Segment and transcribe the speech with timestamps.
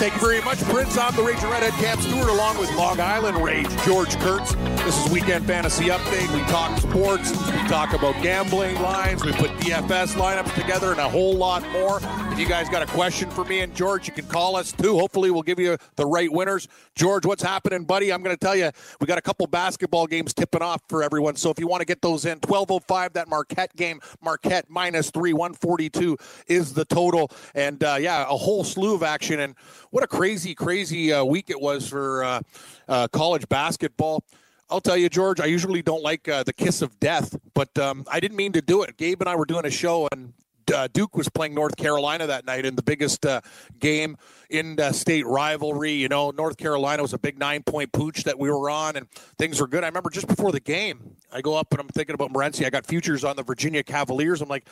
[0.00, 0.96] thank you very much, Prince.
[0.96, 4.54] I'm the Rage Redhead Cam Stewart, along with Long Island Rage George Kurtz.
[4.82, 6.32] This is Weekend Fantasy Update.
[6.34, 11.08] We talk sports, we talk about gambling lines, we put DFS lineups together, and a
[11.08, 12.00] whole lot more.
[12.40, 14.98] You guys got a question for me and George, you can call us too.
[14.98, 16.68] Hopefully, we'll give you the right winners.
[16.94, 18.10] George, what's happening, buddy?
[18.10, 21.36] I'm going to tell you, we got a couple basketball games tipping off for everyone.
[21.36, 25.34] So if you want to get those in, 12:05 that Marquette game, Marquette minus three,
[25.34, 26.16] 142
[26.46, 29.40] is the total, and uh, yeah, a whole slew of action.
[29.40, 29.54] And
[29.90, 32.40] what a crazy, crazy uh, week it was for uh,
[32.88, 34.24] uh, college basketball.
[34.70, 38.06] I'll tell you, George, I usually don't like uh, the kiss of death, but um,
[38.10, 38.96] I didn't mean to do it.
[38.96, 40.32] Gabe and I were doing a show, and
[40.70, 43.40] uh, Duke was playing North Carolina that night in the biggest uh,
[43.78, 44.16] game
[44.48, 45.92] in uh, state rivalry.
[45.92, 49.10] You know, North Carolina was a big nine point pooch that we were on, and
[49.38, 49.84] things were good.
[49.84, 52.66] I remember just before the game, I go up and I'm thinking about Morency.
[52.66, 54.40] I got futures on the Virginia Cavaliers.
[54.40, 54.68] I'm like,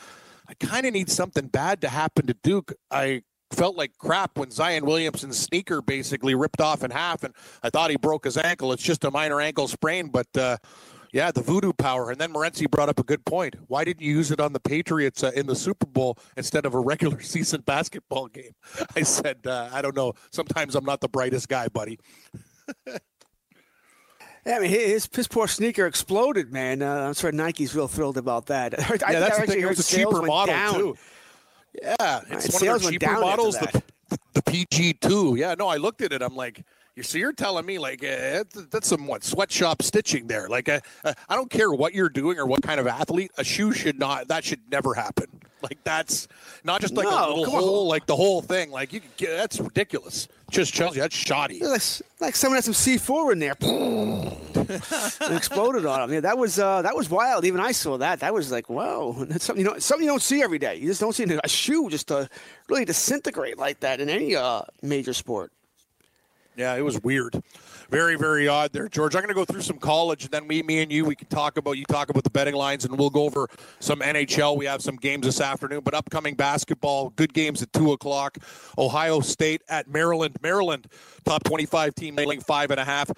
[0.48, 2.72] I kind of need something bad to happen to Duke.
[2.90, 7.70] I felt like crap when Zion Williamson's sneaker basically ripped off in half, and I
[7.70, 8.72] thought he broke his ankle.
[8.72, 10.56] It's just a minor ankle sprain, but uh,
[11.12, 12.10] yeah, the voodoo power.
[12.10, 13.56] And then Morency brought up a good point.
[13.66, 16.74] Why didn't you use it on the Patriots uh, in the Super Bowl instead of
[16.74, 18.52] a regular season basketball game?
[18.96, 20.14] I said, uh, I don't know.
[20.30, 21.98] Sometimes I'm not the brightest guy, buddy.
[24.46, 26.80] Yeah, I mean, his, his poor sneaker exploded, man.
[26.80, 28.78] Uh, I'm sure Nike's real thrilled about that.
[28.90, 29.62] I yeah, that's I the actually thing.
[29.62, 30.74] It was a cheaper model down.
[30.74, 30.96] too.
[31.82, 33.58] Yeah, it's Right, one of their cheaper models.
[33.58, 33.82] The,
[34.32, 35.36] the PG two.
[35.38, 36.22] Yeah, no, I looked at it.
[36.22, 36.64] I'm like,
[36.98, 40.48] you see, you're telling me like uh, that's- some what sweatshop stitching there.
[40.48, 43.30] Like, uh, uh, I don't care what you're doing or what kind of athlete.
[43.38, 44.26] A shoe should not.
[44.28, 45.26] That should never happen.
[45.62, 46.28] Like that's
[46.64, 47.50] not just like a little on.
[47.50, 47.86] hole.
[47.88, 48.70] Like the whole thing.
[48.70, 50.28] Like you, can get, that's ridiculous.
[50.50, 51.60] Just tells you that's shoddy.
[51.60, 51.82] Like,
[52.20, 53.56] like someone had some C4 in there
[55.28, 56.12] and exploded on him.
[56.12, 57.44] Yeah, that was uh, that was wild.
[57.44, 58.20] Even I saw that.
[58.20, 60.76] That was like, whoa, that's something you know, something you don't see every day.
[60.76, 62.28] You just don't see a shoe just to
[62.68, 65.52] really disintegrate like that in any uh, major sport.
[66.58, 67.40] Yeah, it was weird.
[67.88, 69.14] Very, very odd there, George.
[69.14, 71.28] I'm going to go through some college, and then we, me and you, we can
[71.28, 73.46] talk about you talk about the betting lines, and we'll go over
[73.78, 74.58] some NHL.
[74.58, 78.38] We have some games this afternoon, but upcoming basketball, good games at two o'clock.
[78.76, 80.36] Ohio State at Maryland.
[80.42, 80.88] Maryland,
[81.24, 83.08] top 25 team, laying five and a half,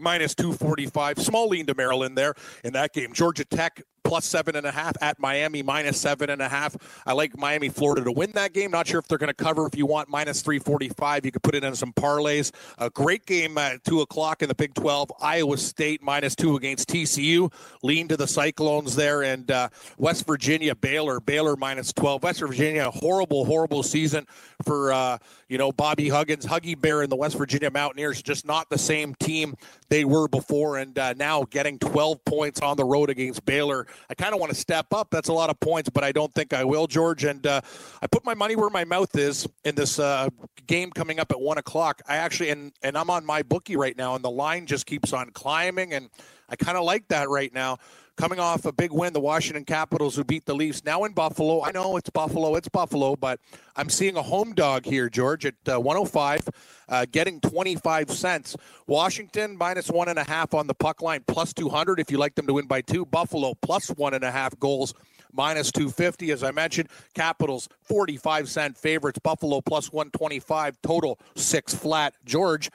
[0.00, 1.20] minus 245.
[1.20, 2.34] Small lean to Maryland there
[2.64, 3.12] in that game.
[3.12, 6.76] Georgia Tech plus seven and a half at Miami minus seven and a half.
[7.06, 8.70] I like Miami, Florida to win that game.
[8.70, 9.66] Not sure if they're going to cover.
[9.66, 12.52] If you want minus 345, you could put it in some parlays.
[12.78, 15.10] A great game at two o'clock in the Big 12.
[15.20, 17.52] Iowa State minus two against TCU.
[17.82, 19.22] Lean to the Cyclones there.
[19.22, 21.20] And uh, West Virginia, Baylor.
[21.20, 22.22] Baylor minus 12.
[22.22, 24.26] West Virginia, horrible, horrible season
[24.64, 26.44] for, uh, you know, Bobby Huggins.
[26.44, 29.54] Huggy Bear and the West Virginia Mountaineers, just not the same team
[29.88, 30.78] they were before.
[30.78, 33.86] And uh, now getting 12 points on the road against Baylor.
[34.10, 35.08] I kind of want to step up.
[35.10, 37.24] That's a lot of points, but I don't think I will, George.
[37.24, 37.60] And uh,
[38.02, 40.28] I put my money where my mouth is in this uh,
[40.66, 42.02] game coming up at one o'clock.
[42.08, 45.12] I actually, and, and I'm on my bookie right now, and the line just keeps
[45.12, 45.92] on climbing.
[45.92, 46.10] And
[46.48, 47.78] I kind of like that right now.
[48.16, 51.64] Coming off a big win, the Washington Capitals who beat the Leafs now in Buffalo.
[51.64, 53.40] I know it's Buffalo, it's Buffalo, but
[53.74, 56.48] I'm seeing a home dog here, George, at uh, 105,
[56.88, 58.56] uh, getting 25 cents.
[58.86, 62.36] Washington minus one and a half on the puck line, plus 200 if you like
[62.36, 63.04] them to win by two.
[63.04, 64.94] Buffalo plus one and a half goals,
[65.32, 66.30] minus 250.
[66.30, 69.18] As I mentioned, Capitals 45 cent favorites.
[69.18, 72.14] Buffalo plus 125 total, six flat.
[72.24, 72.70] George.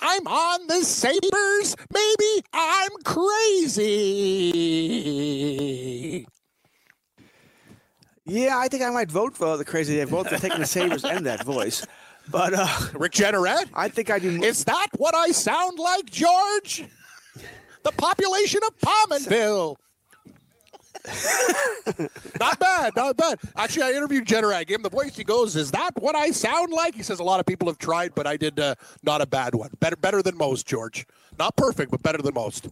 [0.00, 1.76] I'm on the Sabres.
[1.92, 3.86] Maybe I'm crazy.
[8.24, 9.96] Yeah, I think I might vote for the crazy.
[9.96, 11.84] They vote for taking the Sabres and that voice.
[12.30, 13.68] But uh, Rick Jeanneret?
[13.74, 14.42] I think I do.
[14.42, 16.84] Is that what I sound like, George?
[17.82, 19.76] The population of Pominville.
[22.40, 23.38] not bad, not bad.
[23.56, 24.52] Actually, I interviewed Jenner.
[24.52, 25.16] I gave him the voice.
[25.16, 27.78] He goes, "Is that what I sound like?" He says a lot of people have
[27.78, 29.70] tried, but I did uh, not a bad one.
[29.80, 31.06] Better, better than most, George.
[31.38, 32.68] Not perfect, but better than most.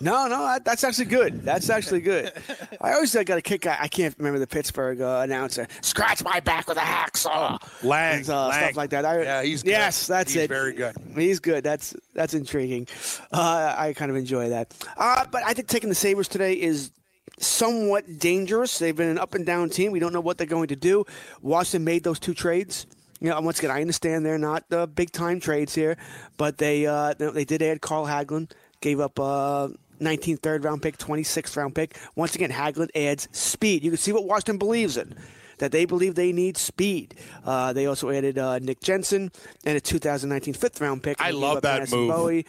[0.00, 1.42] No, no, that- that's actually good.
[1.42, 2.32] That's actually good.
[2.80, 3.66] I always uh, got a kick.
[3.66, 5.66] I, I can't remember the Pittsburgh uh, announcer.
[5.80, 7.58] Scratch my back with a hacksaw.
[7.82, 8.60] Lange, And, uh, Lange.
[8.62, 9.04] stuff like that.
[9.04, 9.70] I, Yeah, he's good.
[9.70, 10.48] yes, that's He's it.
[10.48, 10.94] very good.
[11.16, 11.64] He's good.
[11.64, 12.86] That's that's intriguing.
[13.32, 14.72] Uh, I kind of enjoy that.
[14.96, 16.92] Uh, but I think taking the Sabres today is
[17.38, 18.78] somewhat dangerous.
[18.78, 19.92] They've been an up and down team.
[19.92, 21.04] We don't know what they're going to do.
[21.42, 22.86] Washington made those two trades.
[23.20, 25.96] You know, once again, I understand they're not uh, big time trades here,
[26.36, 29.68] but they uh, they did add Carl Hagelin, gave up uh,
[30.00, 31.98] 19th third round pick, 26th round pick.
[32.14, 33.82] Once again, Hagelin adds speed.
[33.82, 35.14] You can see what Washington believes in.
[35.58, 37.16] That they believe they need speed.
[37.44, 39.32] Uh, they also added uh, Nick Jensen
[39.64, 41.20] and a 2019 fifth round pick.
[41.20, 42.10] I love that move.
[42.10, 42.46] Bowie.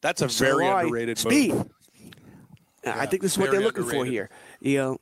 [0.00, 1.52] That's a very underrated speed.
[1.52, 1.66] move.
[2.84, 4.30] I think this is what they're looking for here.
[4.60, 5.00] You know,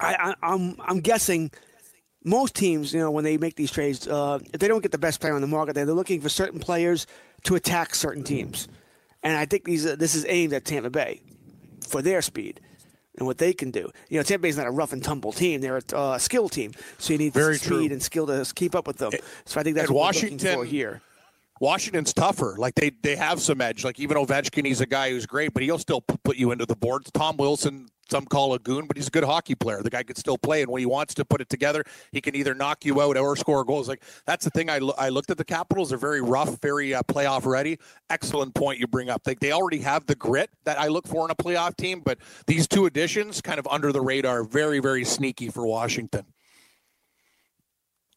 [0.00, 1.50] I, I, I'm I'm guessing
[2.24, 4.98] most teams, you know, when they make these trades, uh, if they don't get the
[4.98, 7.06] best player on the market, they're looking for certain players
[7.44, 8.68] to attack certain teams,
[9.22, 11.20] and I think these uh, this is aimed at Tampa Bay
[11.86, 12.60] for their speed
[13.18, 13.90] and what they can do.
[14.08, 16.72] You know, Tampa Bay's not a rough and tumble team; they're a uh, skill team,
[16.98, 17.92] so you need Very speed true.
[17.92, 19.12] and skill to keep up with them.
[19.44, 21.02] So I think that's and what we're looking for here.
[21.62, 22.56] Washington's tougher.
[22.58, 23.84] Like they they have some edge.
[23.84, 26.74] Like even Ovechkin, he's a guy who's great, but he'll still put you into the
[26.74, 27.08] boards.
[27.12, 29.80] Tom Wilson, some call a goon, but he's a good hockey player.
[29.80, 32.34] The guy could still play, and when he wants to put it together, he can
[32.34, 33.88] either knock you out or score goals.
[33.88, 34.70] Like that's the thing.
[34.70, 35.90] I lo- I looked at the Capitals.
[35.90, 37.78] They're very rough, very uh, playoff ready.
[38.10, 39.22] Excellent point you bring up.
[39.24, 42.18] Like they already have the grit that I look for in a playoff team, but
[42.48, 46.24] these two additions, kind of under the radar, very very sneaky for Washington.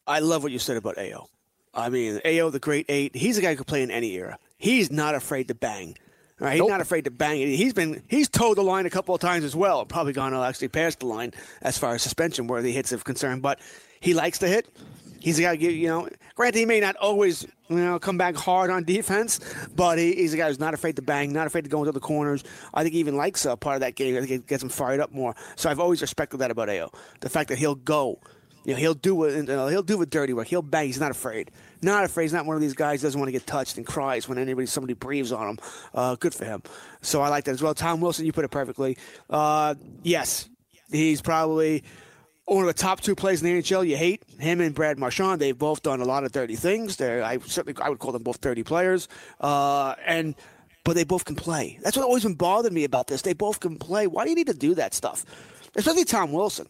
[0.04, 1.28] I love what you said about AO.
[1.76, 4.38] I mean, AO, the great eight, he's a guy who could play in any era.
[4.58, 5.96] He's not afraid to bang.
[6.38, 6.52] Right?
[6.52, 6.68] He's Nope.
[6.70, 7.38] not afraid to bang.
[7.38, 9.86] He's been he's towed the line a couple of times as well.
[9.86, 11.32] Probably gone actually past the line
[11.62, 13.40] as far as suspension worthy hits are concerned.
[13.42, 13.58] But
[14.00, 14.68] he likes to hit.
[15.18, 16.08] He's a guy, you you know.
[16.34, 19.40] Granted, he may not always, you know, come back hard on defense,
[19.74, 21.92] but he, he's a guy who's not afraid to bang, not afraid to go into
[21.92, 22.44] the corners.
[22.74, 24.14] I think he even likes uh, part of that game.
[24.14, 25.34] I think it gets him fired up more.
[25.56, 26.90] So I've always respected that about AO.
[27.20, 28.20] The fact that he'll go,
[28.64, 29.48] you know, he'll do it.
[29.48, 30.48] Uh, he'll do the dirty work.
[30.48, 30.86] He'll bang.
[30.86, 31.50] He's not afraid.
[31.82, 32.24] Not afraid.
[32.24, 34.38] He's not one of these guys who doesn't want to get touched and cries when
[34.38, 35.58] anybody somebody breathes on him.
[35.94, 36.62] Uh, good for him.
[37.02, 37.74] So I like that as well.
[37.74, 38.96] Tom Wilson, you put it perfectly.
[39.28, 40.48] Uh, yes,
[40.90, 41.84] he's probably
[42.46, 43.86] one of the top two players in the NHL.
[43.86, 45.40] You hate him and Brad Marchand.
[45.40, 46.96] They've both done a lot of dirty things.
[46.96, 49.08] They're, I certainly I would call them both dirty players.
[49.40, 50.34] Uh, and
[50.84, 51.78] but they both can play.
[51.82, 53.22] That's what always been bothered me about this.
[53.22, 54.06] They both can play.
[54.06, 55.24] Why do you need to do that stuff?
[55.74, 56.68] Especially Tom Wilson.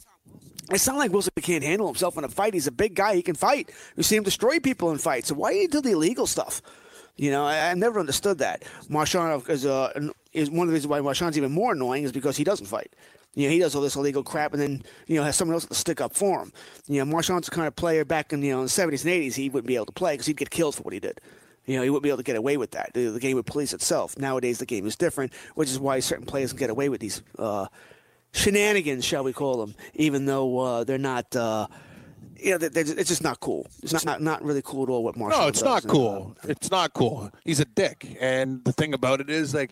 [0.71, 2.55] It's not like Wilson can't handle himself in a fight.
[2.55, 3.15] He's a big guy.
[3.15, 3.71] He can fight.
[3.97, 5.29] You see him destroy people in fights.
[5.29, 6.61] So why do you do the illegal stuff?
[7.17, 8.65] You know, I, I've never understood that.
[8.89, 12.37] Marchand is, uh, is one of the reasons why Marchand's even more annoying is because
[12.37, 12.93] he doesn't fight.
[13.35, 15.67] You know, he does all this illegal crap and then, you know, has someone else
[15.67, 16.53] to stick up for him.
[16.89, 19.13] You know, Marchand's the kind of player back in, you know, in the 70s and
[19.13, 21.21] 80s, he wouldn't be able to play because he'd get killed for what he did.
[21.67, 22.93] You know, he wouldn't be able to get away with that.
[22.95, 24.17] The, the game would police itself.
[24.19, 27.23] Nowadays, the game is different, which is why certain players can get away with these
[27.39, 27.67] uh,
[28.37, 31.35] shenanigans, shall we call them, even though uh, they're not.
[31.35, 31.67] Uh,
[32.38, 33.67] you know, they're, they're- it's just not cool.
[33.83, 36.37] It's not, not not really cool at all what Marchand No, it's not And, cool.
[36.44, 37.31] uh, It's not cool.
[37.44, 38.17] He's a dick.
[38.21, 39.71] And the thing about it is, like,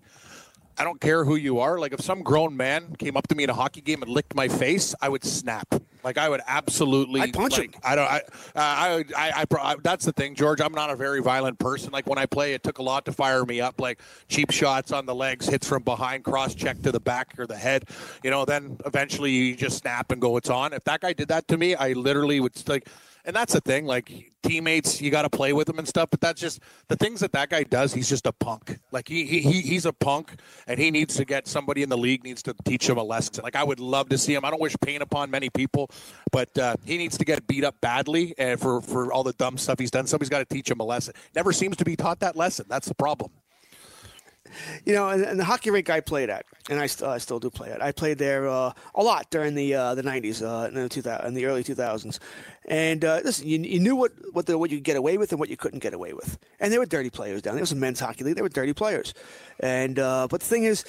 [0.78, 1.78] I don't care who you are.
[1.78, 4.34] Like, if some grown man came up to me in a hockey game and licked
[4.34, 5.75] my face, I would snap.
[6.05, 7.23] Like, I would absolutely.
[7.23, 7.81] I'd punch like, him.
[7.82, 8.11] I don't.
[8.11, 8.20] I, uh,
[8.55, 9.77] I, I, I, I.
[9.82, 10.61] That's the thing, George.
[10.61, 11.91] I'm not a very violent person.
[11.91, 13.81] Like when I play, it took a lot to fire me up.
[13.81, 17.46] Like cheap shots on the legs, hits from behind, cross check to the back or
[17.46, 17.89] the head.
[18.23, 21.29] You know, then eventually you just snap and go, "It's on." If that guy did
[21.29, 22.89] that to me, I literally would like.
[23.24, 26.10] And that's the thing, like teammates, you got to play with them and stuff.
[26.10, 27.94] But that's just the things that that guy does.
[27.94, 28.78] He's just a punk.
[28.93, 30.34] Like he, he he- he's a punk,
[30.66, 33.43] and he needs to get somebody in the league needs to teach him a lesson.
[33.43, 34.44] Like I would love to see him.
[34.44, 35.90] I don't wish pain upon many people,
[36.32, 39.56] but uh, he needs to get beat up badly, and for for all the dumb
[39.56, 41.14] stuff he's done, somebody's got to teach him a lesson.
[41.34, 42.66] Never seems to be taught that lesson.
[42.69, 43.31] That's the problem.
[44.84, 47.41] You know, and, and the hockey rink I played at, and I, st- I still
[47.41, 47.82] do play at.
[47.82, 51.27] I played there uh, a lot during the uh, the '90s, uh, in the 2000,
[51.27, 52.19] in the early 2000s.
[52.67, 55.41] And uh, listen, you, you knew what what, the, what you get away with and
[55.41, 56.39] what you couldn't get away with.
[56.60, 57.60] And there were dirty players down there.
[57.60, 58.36] It was a men's hockey league.
[58.36, 59.15] There were dirty players.
[59.60, 60.84] And uh, but the thing is,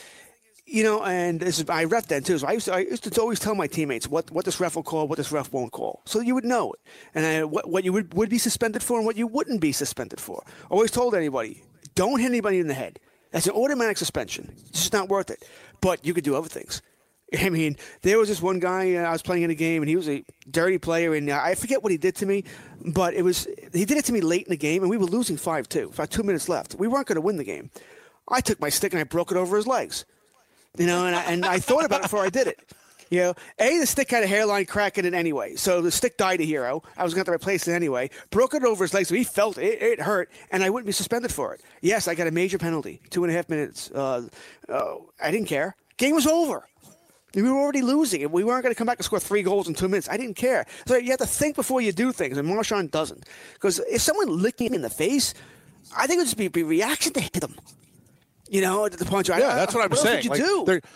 [0.65, 2.37] you know, and this is I ref then too.
[2.37, 4.75] So I used to, I used to always tell my teammates what, what this ref
[4.75, 6.79] will call, what this ref won't call, so you would know it,
[7.13, 9.71] and I, what what you would, would be suspended for and what you wouldn't be
[9.71, 10.43] suspended for.
[10.69, 12.99] Always told anybody, don't hit anybody in the head.
[13.35, 14.53] That's an automatic suspension.
[14.69, 15.43] It's just not worth it.
[15.81, 16.81] But you could do other things.
[17.37, 19.89] I mean, there was this one guy uh, I was playing in a game, and
[19.89, 22.45] he was a dirty player, and uh, I forget what he did to me,
[22.93, 25.05] but it was he did it to me late in the game, and we were
[25.05, 26.75] losing five two, about two minutes left.
[26.75, 27.71] We weren't going to win the game.
[28.25, 30.05] I took my stick and I broke it over his legs,
[30.77, 32.57] you know, and I, and I thought about it before I did it.
[33.09, 35.55] You know, A, the stick had a hairline crack in it anyway.
[35.55, 36.81] So the stick died a hero.
[36.97, 38.09] I was going to have to replace it anyway.
[38.31, 39.81] Broke it over his leg, so he felt it.
[39.81, 41.61] It hurt, and I wouldn't be suspended for it.
[41.81, 43.91] Yes, I got a major penalty, two and a half minutes.
[43.91, 44.27] Uh,
[44.69, 45.75] oh, I didn't care.
[45.97, 46.67] Game was over.
[47.35, 48.23] We were already losing.
[48.23, 50.07] And we weren't going to come back and score three goals in two minutes.
[50.09, 50.65] I didn't care.
[50.87, 53.25] So you have to think before you do things, and Marchand doesn't.
[53.53, 55.33] Because if someone licked me in the face,
[55.95, 57.55] I think it would just be, be reaction to hit them.
[58.49, 59.29] You know, the punch.
[59.29, 60.29] I- Yeah, I- that's what I'm saying.
[60.29, 60.89] would you Like, do?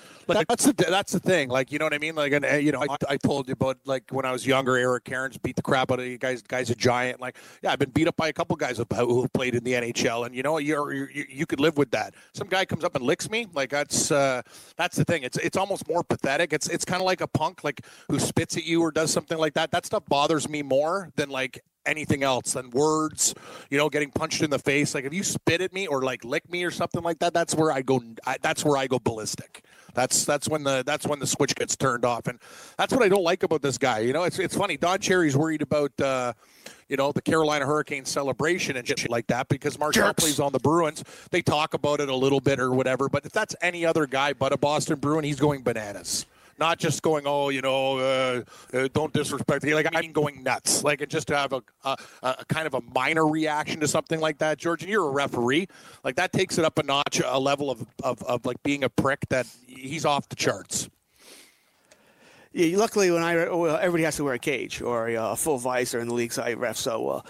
[0.48, 1.50] That's the that's the thing.
[1.50, 2.16] Like you know what I mean.
[2.16, 5.06] Like and you know, I, I told you about like when I was younger, Eric
[5.06, 6.42] Cairns beat the crap out of you guys.
[6.42, 7.20] Guys a giant.
[7.20, 10.26] Like yeah, I've been beat up by a couple guys who played in the NHL,
[10.26, 12.14] and you know you're you you could live with that.
[12.34, 13.48] Some guy comes up and licks me.
[13.54, 14.42] Like that's uh,
[14.78, 15.24] that's the thing.
[15.24, 16.54] It's it's almost more pathetic.
[16.54, 19.38] It's it's kind of like a punk like who spits at you or does something
[19.38, 19.72] like that.
[19.72, 23.34] That stuff bothers me more than like anything else than words
[23.70, 26.24] you know getting punched in the face like if you spit at me or like
[26.24, 29.00] lick me or something like that that's where i go I, that's where i go
[29.00, 29.64] ballistic
[30.00, 32.40] that's that's when the that's when the switch gets turned off and
[32.78, 35.36] that's what i don't like about this guy you know it's it's funny don cherry's
[35.36, 36.32] worried about uh
[36.88, 40.24] you know the Carolina Hurricanes celebration and shit like that because Marchand Jerks.
[40.24, 41.04] plays on the Bruins.
[41.30, 44.34] They talk about it a little bit or whatever, but if that's any other guy
[44.34, 46.26] but a Boston Bruin, he's going bananas
[46.60, 48.42] not just going, oh, you know, uh,
[48.74, 49.64] uh, don't disrespect.
[49.64, 49.74] Me.
[49.74, 50.84] Like I mean, going nuts.
[50.84, 54.20] Like and just to have a, a, a kind of a minor reaction to something
[54.20, 54.84] like that, George.
[54.84, 55.68] And you're a referee.
[56.04, 58.90] Like that takes it up a notch, a level of, of, of like being a
[58.90, 60.90] prick that he's off the charts.
[62.52, 65.60] Yeah, luckily when I well, everybody has to wear a cage or a, uh, full
[65.60, 67.22] visor in the league side ref, so uh,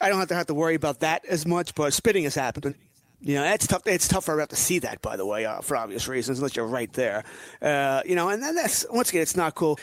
[0.00, 1.74] I don't have to have to worry about that as much.
[1.74, 2.74] But spitting has happened.
[3.20, 3.82] You know, it's tough.
[3.86, 6.38] It's tough for a ref to see that, by the way, uh, for obvious reasons,
[6.38, 7.24] unless you're right there.
[7.60, 9.78] Uh, you know, and then that's once again, it's not cool.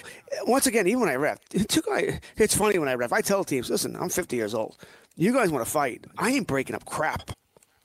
[0.48, 3.12] Once again, even when I ref, it's funny when I ref.
[3.12, 4.78] I tell teams, listen, I'm 50 years old.
[5.18, 6.06] You guys want to fight?
[6.18, 7.32] I ain't breaking up crap.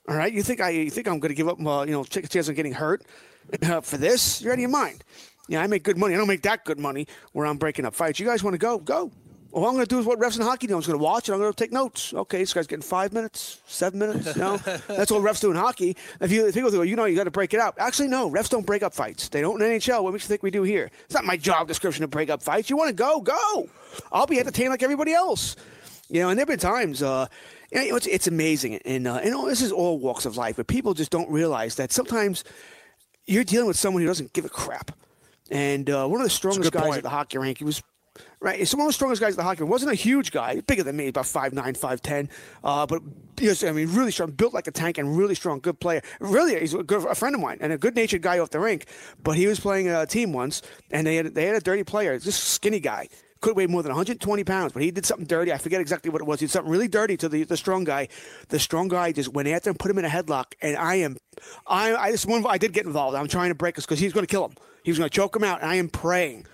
[0.07, 1.59] All right, you think I you think I'm going to give up?
[1.59, 3.03] Uh, you know, take a chance on getting hurt
[3.63, 4.41] uh, for this?
[4.41, 5.03] You're out of your mind.
[5.49, 6.13] Yeah, I make good money.
[6.13, 8.19] I don't make that good money where I'm breaking up fights.
[8.19, 8.79] You guys want to go?
[8.79, 9.11] Go.
[9.53, 10.75] All I'm going to do is what refs in hockey do.
[10.75, 12.13] I'm just going to watch and I'm going to take notes.
[12.13, 14.35] Okay, this guy's getting five minutes, seven minutes.
[14.35, 15.97] You know, that's what refs do in hockey.
[16.21, 17.75] If you if people go, you know, you got to break it up.
[17.77, 19.29] Actually, no, refs don't break up fights.
[19.29, 20.03] They don't in NHL.
[20.03, 20.89] What makes you think we do here?
[21.05, 22.69] It's not my job description to break up fights.
[22.69, 23.19] You want to go?
[23.21, 23.69] Go.
[24.11, 25.55] I'll be entertained like everybody else.
[26.09, 27.03] You know, and there've been times.
[27.03, 27.27] Uh,
[27.71, 30.57] you know, it's, it's amazing, and uh, and all, this is all walks of life,
[30.57, 32.43] but people just don't realize that sometimes
[33.25, 34.91] you're dealing with someone who doesn't give a crap.
[35.49, 36.97] And uh, one of the strongest guys point.
[36.97, 37.81] at the hockey rink, he was
[38.39, 38.59] right.
[38.59, 40.95] he's one of the strongest guys at the hockey wasn't a huge guy, bigger than
[40.95, 42.29] me, about 5'9", 5'10",
[42.63, 43.01] uh, but
[43.47, 46.01] was, I mean, really strong, built like a tank, and really strong, good player.
[46.19, 48.59] Really, he's a, good, a friend of mine and a good natured guy off the
[48.59, 48.85] rink.
[49.23, 52.17] But he was playing a team once, and they had they had a dirty player,
[52.19, 53.07] just skinny guy.
[53.39, 55.51] Could weigh more than 120 pounds, but he did something dirty.
[55.51, 56.39] I forget exactly what it was.
[56.39, 58.07] He did something really dirty to the, the strong guy.
[58.49, 61.17] The strong guy just went after him, put him in a headlock, and I am,
[61.65, 63.17] I, I this one I did get involved.
[63.17, 64.53] I'm trying to break us because he's going to kill him.
[64.83, 66.45] He was going to choke him out, and I am praying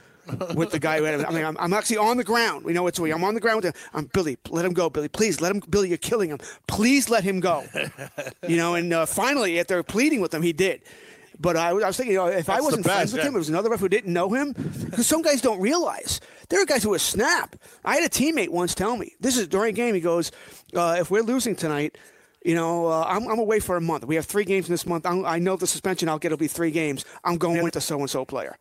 [0.55, 0.97] with the guy.
[0.99, 2.65] Who had, I mean, I'm, I'm actually on the ground.
[2.65, 3.11] We know it's we.
[3.11, 3.81] I'm on the ground with him.
[3.93, 4.37] I'm Billy.
[4.49, 5.07] Let him go, Billy.
[5.07, 5.61] Please let him.
[5.69, 6.39] Billy, you're killing him.
[6.67, 7.63] Please let him go.
[8.47, 10.81] you know, and uh, finally, after pleading with him, he did.
[11.39, 13.21] But I, was- I was thinking, you know, if I That's the wasn't friends with
[13.21, 13.27] yeah.
[13.27, 14.53] him, it was another ref who didn't know him.
[14.53, 16.19] Because some guys don't realize
[16.49, 17.55] there are guys who are snap.
[17.85, 19.93] I had a teammate once tell me this is during a game.
[19.93, 20.31] He goes,
[20.73, 21.97] uh, "If we're losing tonight."
[22.45, 24.05] You know, uh, I'm, I'm away for a month.
[24.05, 25.05] We have three games in this month.
[25.05, 27.03] I'm, I know the suspension I'll get will be three games.
[27.25, 28.57] I'm going with the so and so player.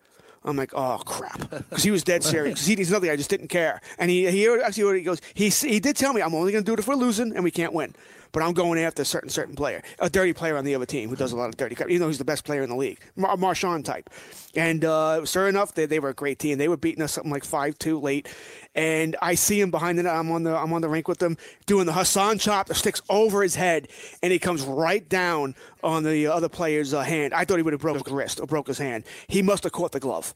[0.46, 2.60] I'm like, oh crap, because he was dead serious.
[2.60, 3.80] 'Cause he, he's another guy, I just didn't care.
[3.98, 6.68] And he he actually he goes, he he did tell me I'm only going to
[6.68, 7.94] do it if we're losing and we can't win.
[8.36, 11.08] But I'm going after a certain certain player, a dirty player on the other team
[11.08, 11.74] who does a lot of dirty.
[11.88, 14.10] Even though he's the best player in the league, Mar- Marchand type.
[14.54, 16.58] And uh, sure enough, they, they were a great team.
[16.58, 18.28] They were beating us something like five two late.
[18.74, 20.14] And I see him behind the net.
[20.14, 22.66] I'm on the I'm on the rink with them doing the Hassan chop.
[22.66, 23.88] The sticks over his head,
[24.22, 27.32] and he comes right down on the other player's uh, hand.
[27.32, 29.04] I thought he would have broke his wrist or broke his hand.
[29.28, 30.34] He must have caught the glove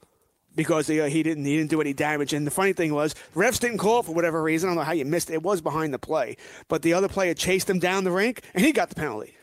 [0.61, 2.35] because uh, he didn't he didn't do any damage.
[2.35, 4.69] And the funny thing was, refs didn't call for whatever reason.
[4.69, 5.35] I don't know how you missed it.
[5.35, 6.37] It was behind the play,
[6.69, 9.35] but the other player chased him down the rink, and he got the penalty.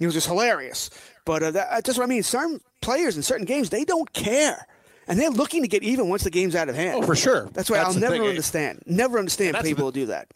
[0.00, 0.90] It was just hilarious.
[1.24, 2.24] But uh, that, that's what I mean.
[2.24, 4.66] Certain players in certain games they don't care.
[5.06, 6.96] And they're looking to get even once the game's out of hand.
[6.96, 7.48] Oh, for sure.
[7.52, 8.26] That's why That's I'll never thing.
[8.26, 8.82] understand.
[8.86, 10.32] Never understand people the- who do that.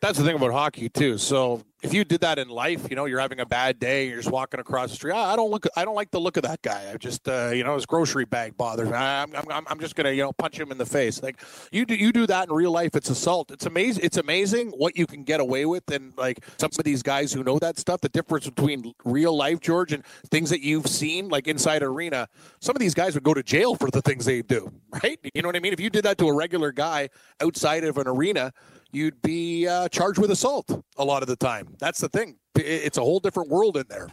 [0.00, 1.18] That's the thing about hockey too.
[1.18, 4.18] So if you did that in life, you know, you're having a bad day, you're
[4.18, 5.12] just walking across the street.
[5.12, 6.90] "Ah, I don't look, I don't like the look of that guy.
[6.92, 8.94] I just, uh, you know, his grocery bag bothers me.
[8.96, 11.22] I'm, I'm, I'm- just gonna, you know, punch him in the face.
[11.22, 11.40] Like
[11.70, 12.96] you do, you do that in real life.
[12.96, 13.50] It's assault.
[13.50, 14.04] It's amazing.
[14.04, 17.44] It's amazing what you can get away with, and like some of these guys who
[17.44, 18.00] know that stuff.
[18.00, 22.28] The difference between real life, George, and things that you've seen, like inside arena.
[22.60, 24.72] Some of these guys would go to jail for the things they do.
[25.02, 25.18] Right?
[25.34, 25.74] You know what I mean?
[25.74, 27.10] If you did that to a regular guy
[27.42, 28.52] outside of an arena
[28.96, 31.76] you'd be uh, charged with assault a lot of the time.
[31.78, 32.38] That's the thing.
[32.54, 34.08] It's a whole different world in there.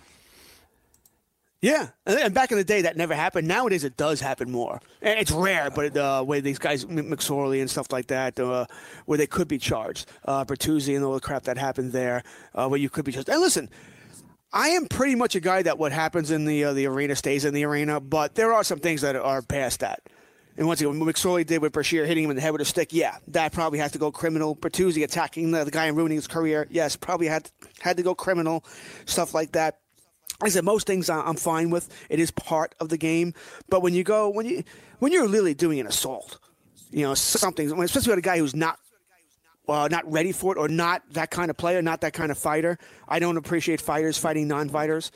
[1.61, 3.47] Yeah, and, back in the day that never happened.
[3.47, 4.81] Nowadays it does happen more.
[5.01, 8.65] And it's rare, but uh, way these guys McSorley and stuff like that, uh,
[9.05, 12.23] where they could be charged, uh, Bertuzzi and all the crap that happened there,
[12.53, 13.29] uh, where you could be charged.
[13.29, 13.69] And listen,
[14.51, 17.45] I am pretty much a guy that what happens in the uh, the arena stays
[17.45, 20.01] in the arena, but there are some things that are past that.
[20.55, 22.93] And once again, McSorley did with Brashear hitting him in the head with a stick,
[22.93, 24.55] yeah, that probably has to go criminal.
[24.55, 28.13] Bertuzzi attacking the, the guy and ruining his career, yes, probably had had to go
[28.13, 28.63] criminal.
[29.05, 29.79] Stuff like that.
[30.41, 31.89] I said most things I'm fine with.
[32.09, 33.33] It is part of the game,
[33.69, 34.63] but when you go when you
[34.99, 36.37] when you're literally doing an assault,
[36.91, 38.77] you know something, especially with a guy who's not
[39.67, 42.37] uh, not ready for it or not that kind of player, not that kind of
[42.37, 42.77] fighter.
[43.07, 45.11] I don't appreciate fighters fighting non-fighters.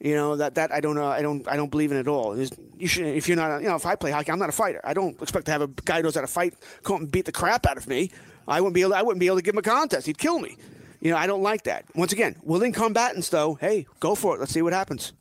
[0.00, 2.36] You know that that I don't uh, I don't I don't believe in at all.
[2.78, 4.52] You should if you're not a- you know if I play hockey, I'm not a
[4.52, 4.80] fighter.
[4.82, 7.26] I don't expect to have a guy who knows how to fight come and beat
[7.26, 8.10] the crap out of me.
[8.48, 10.06] I wouldn't be able I wouldn't be able to give him a contest.
[10.06, 10.56] He'd kill me.
[11.00, 11.84] You know I don't like that.
[11.94, 13.54] Once again, willing combatants though.
[13.60, 14.40] Hey, go for it.
[14.40, 15.12] Let's see what happens.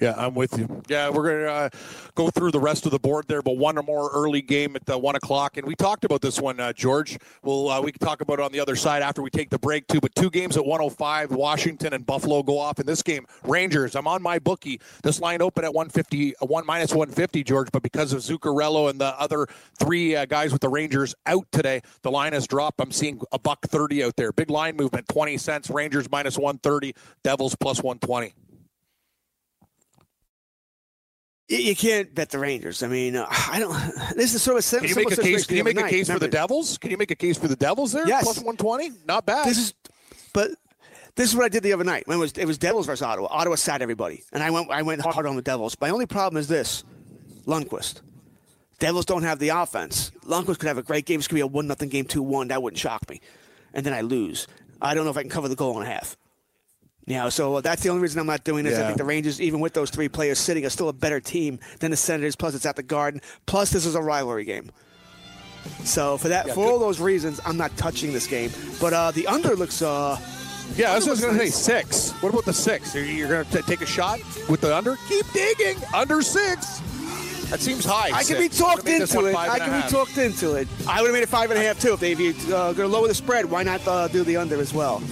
[0.00, 0.82] Yeah, I'm with you.
[0.88, 1.68] Yeah, we're going to uh,
[2.16, 5.00] go through the rest of the board there, but one or more early game at
[5.00, 7.16] one o'clock, and we talked about this one, uh, George.
[7.42, 9.58] Well, uh, we can talk about it on the other side after we take the
[9.58, 10.00] break too.
[10.00, 13.24] But two games at 105, Washington and Buffalo go off in this game.
[13.44, 14.80] Rangers, I'm on my bookie.
[15.04, 19.00] This line open at 150, uh, one minus 150, George, but because of Zuccarello and
[19.00, 19.46] the other
[19.78, 22.80] three uh, guys with the Rangers out today, the line has dropped.
[22.80, 24.32] I'm seeing a buck 30 out there.
[24.32, 25.70] Big line movement, 20 cents.
[25.70, 28.34] Rangers minus 130, Devils plus 120.
[31.48, 32.82] You, you can't bet the Rangers.
[32.82, 33.74] I mean, uh, I don't.
[34.16, 35.46] This is sort of a Can you make a case?
[35.46, 36.78] Can you make a case for the Devils?
[36.78, 38.06] Can you make a case for the Devils there?
[38.06, 38.24] Yes.
[38.24, 38.90] plus one twenty.
[39.06, 39.46] Not bad.
[39.46, 39.74] This is,
[40.32, 40.50] but
[41.16, 43.02] this is what I did the other night when it was it was Devils versus
[43.02, 43.28] Ottawa.
[43.30, 45.76] Ottawa sat everybody, and I went I went hard on the Devils.
[45.80, 46.84] My only problem is this:
[47.46, 48.00] Lundqvist.
[48.78, 50.10] Devils don't have the offense.
[50.26, 51.18] Lundqvist could have a great game.
[51.18, 52.48] This could be a one nothing game, two one.
[52.48, 53.20] That wouldn't shock me.
[53.72, 54.46] And then I lose.
[54.80, 56.16] I don't know if I can cover the goal and a half.
[57.06, 58.78] You know, so that's the only reason I'm not doing this.
[58.78, 61.58] I think the Rangers, even with those three players sitting, are still a better team
[61.80, 62.34] than the Senators.
[62.34, 63.20] Plus, it's at the Garden.
[63.44, 64.70] Plus, this is a rivalry game.
[65.84, 68.50] So for that, for all those reasons, I'm not touching this game.
[68.80, 69.82] But uh, the under looks.
[69.82, 70.18] Uh,
[70.76, 72.12] yeah, I was just going to say six.
[72.22, 72.94] What about the six?
[72.94, 74.96] You're going to take a shot with the under?
[75.08, 75.76] Keep digging.
[75.94, 76.80] Under six.
[77.50, 78.10] That seems high.
[78.12, 79.36] I can be talked I'm gonna make this into it.
[79.36, 80.66] I can be talked into it.
[80.88, 82.72] I would have made it five and a half too if they if you uh,
[82.72, 83.44] going to lower the spread.
[83.44, 85.02] Why not uh, do the under as well?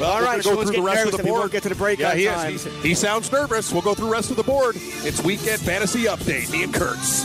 [0.00, 1.52] Well, All right, go through the rest of the board.
[1.52, 2.54] get to the break Yeah, he time.
[2.54, 2.64] is.
[2.64, 3.70] He's- he sounds nervous.
[3.72, 4.76] We'll go through the rest of the board.
[4.76, 6.50] It's weekend fantasy update.
[6.50, 7.24] Me and Kurtz.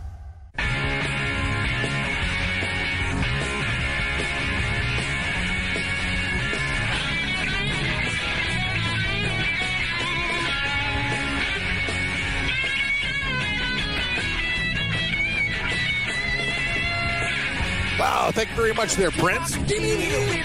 [18.01, 19.55] Wow, thank you very much there, Prince.
[19.55, 20.41] The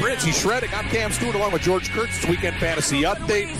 [0.00, 0.70] Prince, he's shredding.
[0.74, 2.26] I'm Cam Stewart along with George Kurtz.
[2.26, 3.52] Weekend Fantasy Update.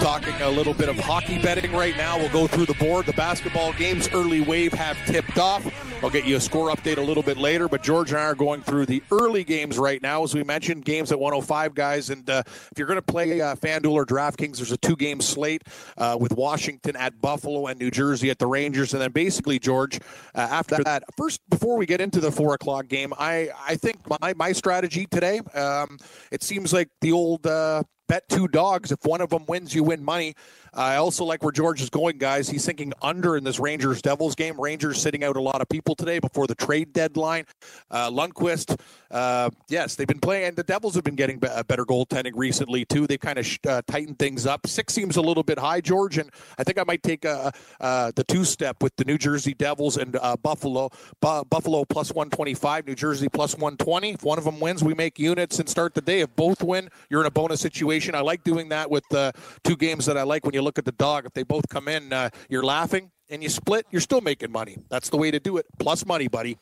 [0.00, 2.18] Talking a little bit of hockey betting right now.
[2.18, 3.06] We'll go through the board.
[3.06, 5.64] The basketball games, early wave, have tipped off.
[6.02, 8.34] I'll get you a score update a little bit later, but George and I are
[8.34, 10.24] going through the early games right now.
[10.24, 12.10] As we mentioned, games at 105, guys.
[12.10, 15.20] And uh, if you're going to play uh, FanDuel or DraftKings, there's a two game
[15.20, 15.62] slate
[15.96, 18.92] uh, with Washington at Buffalo and New Jersey at the Rangers.
[18.92, 20.00] And then basically, George,
[20.34, 23.98] uh, after that, first, before we get into the four o'clock game, I, I think
[24.20, 25.98] my, my strategy today, um,
[26.30, 27.46] it seems like the old.
[27.46, 28.92] Uh, bet two dogs.
[28.92, 30.34] If one of them wins, you win money.
[30.74, 32.48] I also like where George is going, guys.
[32.48, 34.58] He's thinking under in this Rangers Devils game.
[34.58, 37.44] Rangers sitting out a lot of people today before the trade deadline.
[37.90, 38.80] Uh, Lundqvist,
[39.10, 42.86] uh, yes, they've been playing, and the Devils have been getting uh, better goaltending recently
[42.86, 43.06] too.
[43.06, 44.66] They kind of sh- uh, tightened things up.
[44.66, 48.12] Six seems a little bit high, George, and I think I might take uh, uh,
[48.16, 50.90] the two step with the New Jersey Devils and uh, Buffalo.
[51.20, 54.12] Bu- Buffalo plus one twenty five, New Jersey plus one twenty.
[54.12, 56.20] If one of them wins, we make units and start the day.
[56.20, 58.14] If both win, you're in a bonus situation.
[58.14, 59.32] I like doing that with uh,
[59.64, 60.46] two games that I like.
[60.46, 63.42] When you look at the dog, if they both come in, uh, you're laughing and
[63.42, 64.76] you split, you're still making money.
[64.88, 65.66] That's the way to do it.
[65.78, 66.58] Plus money, buddy.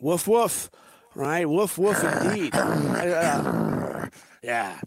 [0.00, 0.70] Woof woof,
[1.14, 1.48] right?
[1.48, 2.54] Woof woof indeed.
[3.04, 4.08] Uh,
[4.42, 4.78] Yeah.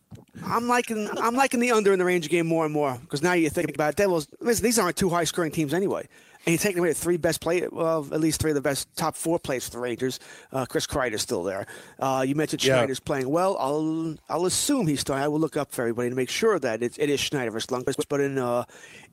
[0.45, 3.33] I'm liking I'm liking the under in the Ranger game more and more because now
[3.33, 4.27] you think about it, Devils.
[4.39, 6.07] Listen, these aren't two high scoring teams anyway.
[6.47, 8.87] And you're taking away the three best play, well, at least three of the best
[8.95, 10.17] top four players for the Rangers.
[10.49, 11.65] Uh, Chris Kreider's still there.
[11.99, 12.77] Uh, you mentioned Yeah.
[12.77, 13.57] Schneider's playing well.
[13.59, 15.25] I'll I'll assume he's starting.
[15.25, 17.67] I will look up for everybody to make sure that it, it is Schneider versus
[17.67, 18.05] Lundqvist.
[18.07, 18.63] But in uh,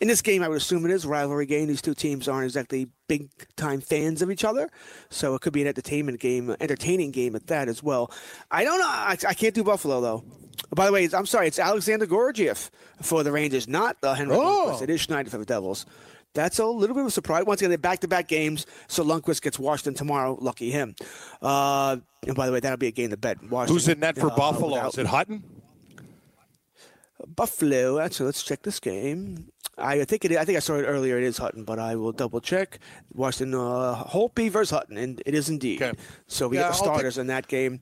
[0.00, 1.66] in this game, I would assume it is a rivalry game.
[1.66, 4.70] These two teams aren't exactly big time fans of each other,
[5.10, 8.12] so it could be an entertainment game, entertaining game at that as well.
[8.52, 8.86] I don't know.
[8.86, 10.24] I, I can't do Buffalo though.
[10.72, 11.48] By the way, I'm sorry.
[11.48, 12.70] It's Alexander Georgiev
[13.02, 14.68] for the Rangers, not uh, Henry Oh.
[14.70, 14.82] Lundqvist.
[14.82, 15.84] It is Schneider for the Devils.
[16.34, 17.44] That's a little bit of a surprise.
[17.46, 20.36] Once again, they're back-to-back games, so Lundqvist gets Washington tomorrow.
[20.40, 20.96] Lucky him.
[21.40, 23.38] Uh, and by the way, that'll be a game to bet.
[23.48, 24.72] Washington, Who's in net for uh, Buffalo?
[24.74, 25.44] without- Is it Hutton?
[27.36, 28.00] Buffalo.
[28.00, 29.46] Actually, let's check this game.
[29.76, 30.32] I think it.
[30.36, 31.18] I think I saw it earlier.
[31.18, 32.78] It is Hutton, but I will double check.
[33.12, 35.82] Washington uh, Holtby versus Hutton, and it is indeed.
[35.82, 35.98] Okay.
[36.28, 37.80] So we Yeah, get the take- starters in that game.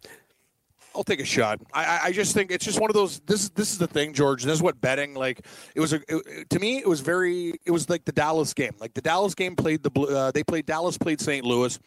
[0.94, 1.60] I'll take a shot.
[1.72, 3.20] I, I- just think it's just one of those.
[3.20, 4.42] This this is the thing, George.
[4.44, 5.46] This is what betting like.
[5.74, 6.78] It was a it- to me.
[6.78, 7.54] It was very.
[7.64, 8.72] It was like the Dallas game.
[8.78, 9.90] Like the Dallas game played the.
[9.90, 11.44] Blue- Uh, they played Dallas played St.
[11.44, 11.78] Louis.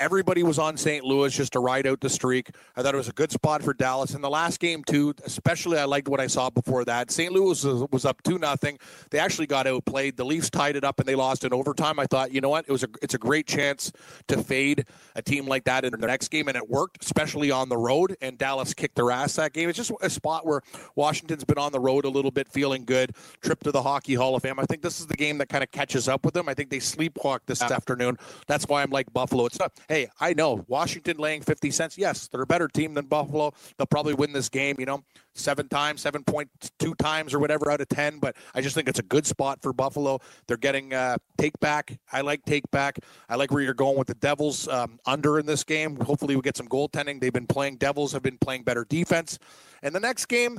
[0.00, 1.04] Everybody was on St.
[1.04, 2.50] Louis just to ride out the streak.
[2.76, 4.14] I thought it was a good spot for Dallas.
[4.14, 7.12] In the last game too, especially I liked what I saw before that.
[7.12, 7.32] St.
[7.32, 8.78] Louis was, was up two nothing.
[9.10, 10.16] They actually got outplayed.
[10.16, 12.00] The Leafs tied it up and they lost in overtime.
[12.00, 12.64] I thought, you know what?
[12.66, 13.92] It was a it's a great chance
[14.26, 17.68] to fade a team like that in the next game, and it worked, especially on
[17.68, 18.16] the road.
[18.20, 19.68] And Dallas kicked their ass that game.
[19.68, 20.62] It's just a spot where
[20.96, 23.12] Washington's been on the road a little bit, feeling good.
[23.42, 24.58] Trip to the Hockey Hall of Fame.
[24.58, 26.48] I think this is the game that kind of catches up with them.
[26.48, 28.18] I think they sleepwalk this afternoon.
[28.48, 29.46] That's why I'm like Buffalo.
[29.46, 29.72] It's not.
[29.88, 31.98] Hey, I know Washington laying 50 cents.
[31.98, 33.52] Yes, they're a better team than Buffalo.
[33.76, 34.76] They'll probably win this game.
[34.78, 38.18] You know, seven times, seven point two times, or whatever out of ten.
[38.18, 40.20] But I just think it's a good spot for Buffalo.
[40.46, 41.98] They're getting uh, take back.
[42.12, 42.98] I like take back.
[43.28, 45.96] I like where you're going with the Devils um, under in this game.
[45.96, 47.20] Hopefully, we get some goaltending.
[47.20, 47.76] They've been playing.
[47.76, 49.38] Devils have been playing better defense.
[49.82, 50.58] And the next game,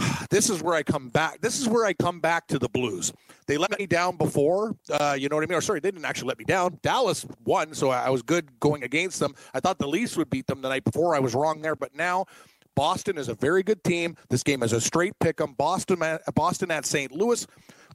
[0.30, 1.40] this is where I come back.
[1.40, 3.12] This is where I come back to the Blues.
[3.46, 5.58] They let me down before, uh, you know what I mean?
[5.58, 6.78] Or sorry, they didn't actually let me down.
[6.82, 9.34] Dallas won, so I was good going against them.
[9.52, 11.14] I thought the Leafs would beat them the night before.
[11.16, 12.26] I was wrong there, but now
[12.76, 14.16] Boston is a very good team.
[14.28, 15.54] This game is a straight pick 'em.
[15.54, 17.10] Boston, at- Boston at St.
[17.12, 17.46] Louis,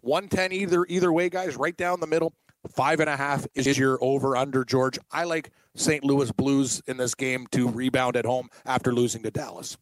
[0.01, 1.55] one ten either either way, guys.
[1.55, 2.33] Right down the middle.
[2.67, 4.97] Five and a half is your over under George.
[5.11, 6.03] I like St.
[6.03, 9.77] Louis Blues in this game to rebound at home after losing to Dallas.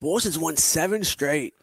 [0.00, 1.54] Boston's won seven straight.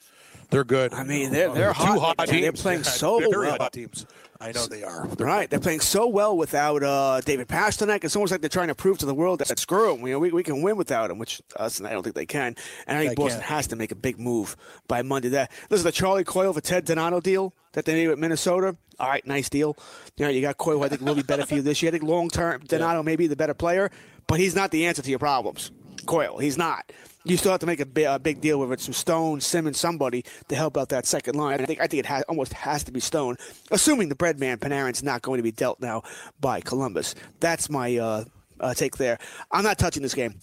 [0.50, 0.94] They're good.
[0.94, 2.16] I mean, they're they're Two hot.
[2.20, 2.42] hot teams.
[2.42, 3.58] They're playing Yeah, so very well.
[3.58, 4.06] hot teams.
[4.40, 5.08] I know they are.
[5.08, 8.04] They're Right, they're playing so well without uh, David Pastrnak.
[8.04, 10.06] It's almost like they're trying to prove to the world that screw them.
[10.06, 12.26] You know, we, we can win without him, which us and I don't think they
[12.26, 12.56] can.
[12.86, 13.50] And I think They Boston can't.
[13.52, 14.58] has to make a big move
[14.90, 15.30] by Monday.
[15.30, 18.76] That is the Charlie Coyle for Ted Donato deal that they made with Minnesota.
[19.00, 19.78] All right, nice deal.
[20.18, 20.78] You know, you got Coyle.
[20.80, 21.90] who I think will be better for you this year.
[21.90, 23.92] I think long term, Donato may be the better player,
[24.28, 25.72] but he's not the answer to your problems.
[26.06, 26.92] Coyle, he's not.
[27.26, 28.82] You still have to make a big, a big deal with it.
[28.82, 31.62] Some Stone, Simmonds, somebody to help out that second line.
[31.62, 33.38] I think I think it has, almost has to be Stone,
[33.72, 36.04] assuming the bread man Panarin's not going to be dealt now
[36.42, 37.16] by Columbus.
[37.40, 38.26] That's my uh,
[38.60, 39.20] uh, take there.
[39.52, 40.36] I'm not touching this game.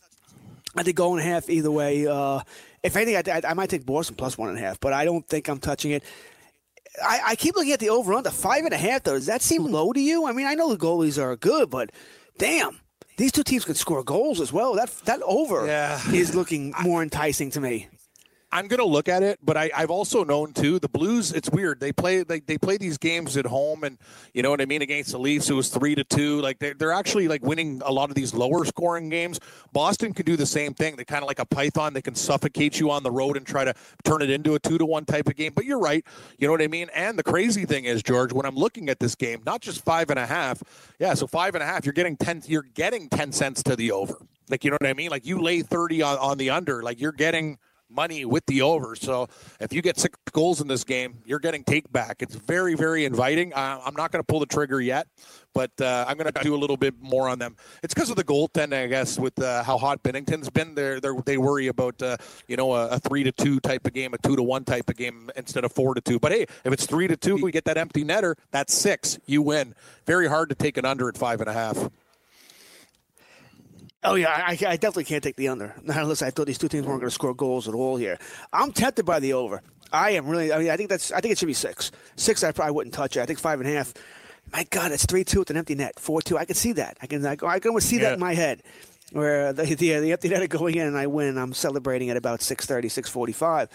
[0.76, 2.06] I think going half either way.
[2.06, 2.40] Uh,
[2.82, 5.04] if anything, I, I, I might take Boston plus one and a half, but I
[5.04, 6.02] don't think I'm touching it.
[7.02, 9.02] I, I keep looking at the over under five and a half.
[9.02, 10.26] Though, does that seem low to you?
[10.26, 11.90] I mean, I know the goalies are good, but
[12.38, 12.80] damn,
[13.20, 14.74] these two teams could score goals as well.
[14.74, 16.00] That that over Yeah.
[16.12, 17.86] is looking more enticing to me.
[18.52, 21.32] I'm gonna look at it, but I, I've also known too the Blues.
[21.32, 21.78] It's weird.
[21.78, 23.96] They play they, they play these games at home, and
[24.34, 24.82] you know what I mean.
[24.82, 26.40] Against the Leafs, it was three to two.
[26.40, 29.38] Like they're, they're actually like winning a lot of these lower scoring games.
[29.72, 30.96] Boston can do the same thing.
[30.96, 31.92] They kind of like a python.
[31.92, 33.72] They can suffocate you on the road and try to
[34.04, 35.52] turn it into a two to one type of game.
[35.54, 36.04] But you're right.
[36.38, 36.88] You know what I mean.
[36.92, 40.10] And the crazy thing is, George, when I'm looking at this game, not just five
[40.10, 40.62] and a half.
[40.98, 41.86] Yeah, so five and a half.
[41.86, 42.42] You're getting ten.
[42.46, 44.16] You're getting ten cents to the over.
[44.48, 45.10] Like you know what I mean.
[45.10, 46.82] Like you lay thirty on, on the under.
[46.82, 47.58] Like you're getting
[47.90, 48.94] money with the over.
[48.94, 49.28] So
[49.60, 52.22] if you get six goals in this game, you're getting take back.
[52.22, 53.52] It's very, very inviting.
[53.52, 55.08] Uh, I'm not going to pull the trigger yet,
[55.52, 57.56] but uh, I'm going to do a little bit more on them.
[57.82, 60.74] It's because of the goaltending, I guess, with uh, how hot Binnington's been.
[60.74, 62.16] They're, they're, they worry about uh,
[62.48, 64.88] you know a, a three to two type of game, a two to one type
[64.88, 66.18] of game instead of four to two.
[66.18, 68.34] But hey, if it's three to two, we get that empty netter.
[68.50, 69.18] That's six.
[69.26, 69.74] You win.
[70.06, 71.90] Very hard to take an under at five and a half.
[74.02, 75.74] Oh yeah, I, I definitely can't take the under.
[75.82, 78.18] Not unless I thought these two teams weren't going to score goals at all here.
[78.52, 79.62] I'm tempted by the over.
[79.92, 80.52] I am really.
[80.52, 81.12] I mean, I think that's.
[81.12, 81.90] I think it should be six.
[82.16, 83.20] Six, I probably wouldn't touch it.
[83.20, 83.92] I think five and a half.
[84.52, 85.98] My God, it's three two with an empty net.
[85.98, 86.38] Four two.
[86.38, 86.96] I can see that.
[87.02, 87.24] I can.
[87.26, 88.62] I, I can almost see that in my head,
[89.12, 91.36] where the the, the empty net are going in and I win.
[91.36, 93.68] I'm celebrating at about 6:30, 6:45.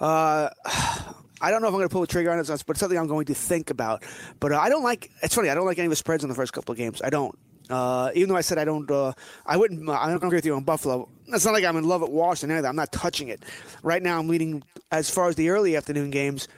[0.00, 0.50] Uh,
[1.38, 2.98] I don't know if I'm going to pull the trigger on it, but it's something
[2.98, 4.02] I'm going to think about.
[4.40, 5.10] But uh, I don't like.
[5.22, 5.50] It's funny.
[5.50, 7.02] I don't like any of the spreads in the first couple of games.
[7.02, 7.36] I don't.
[7.68, 9.12] Uh, even though I said I don't, uh,
[9.44, 9.88] I wouldn't.
[9.88, 11.08] I don't agree with you on Buffalo.
[11.28, 12.68] It's not like I'm in love with Washington either.
[12.68, 13.42] I'm not touching it.
[13.82, 16.48] Right now, I'm leading as far as the early afternoon games.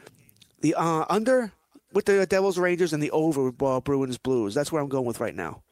[0.61, 1.53] The uh, under
[1.93, 4.55] with the Devils, Rangers, and the over with uh, Bruins, Blues.
[4.55, 5.63] That's where I'm going with right now.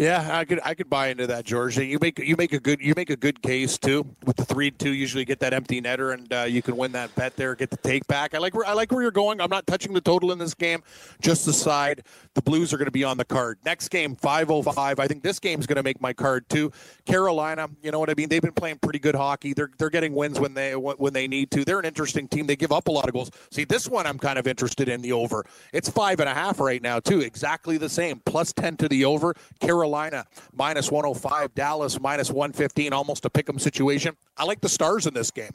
[0.00, 1.76] Yeah, I could I could buy into that, George.
[1.76, 4.70] You make you make a good you make a good case too with the three
[4.70, 4.94] two.
[4.94, 7.76] Usually get that empty netter and uh, you can win that bet there, get the
[7.76, 8.34] take back.
[8.34, 9.42] I like where I like where you're going.
[9.42, 10.82] I'm not touching the total in this game,
[11.20, 12.04] just the side.
[12.32, 14.98] The Blues are going to be on the card next game, five oh five.
[15.00, 16.72] I think this game's going to make my card too.
[17.04, 18.30] Carolina, you know what I mean?
[18.30, 19.52] They've been playing pretty good hockey.
[19.52, 21.62] They're they're getting wins when they when they need to.
[21.62, 22.46] They're an interesting team.
[22.46, 23.30] They give up a lot of goals.
[23.50, 25.44] See, this one I'm kind of interested in the over.
[25.74, 28.22] It's five and a half right now too, exactly the same.
[28.24, 29.34] Plus ten to the over.
[29.60, 29.89] Carolina
[30.52, 34.16] minus 105, Dallas minus 115, almost a pick 'em situation.
[34.36, 35.52] I like the Stars in this game.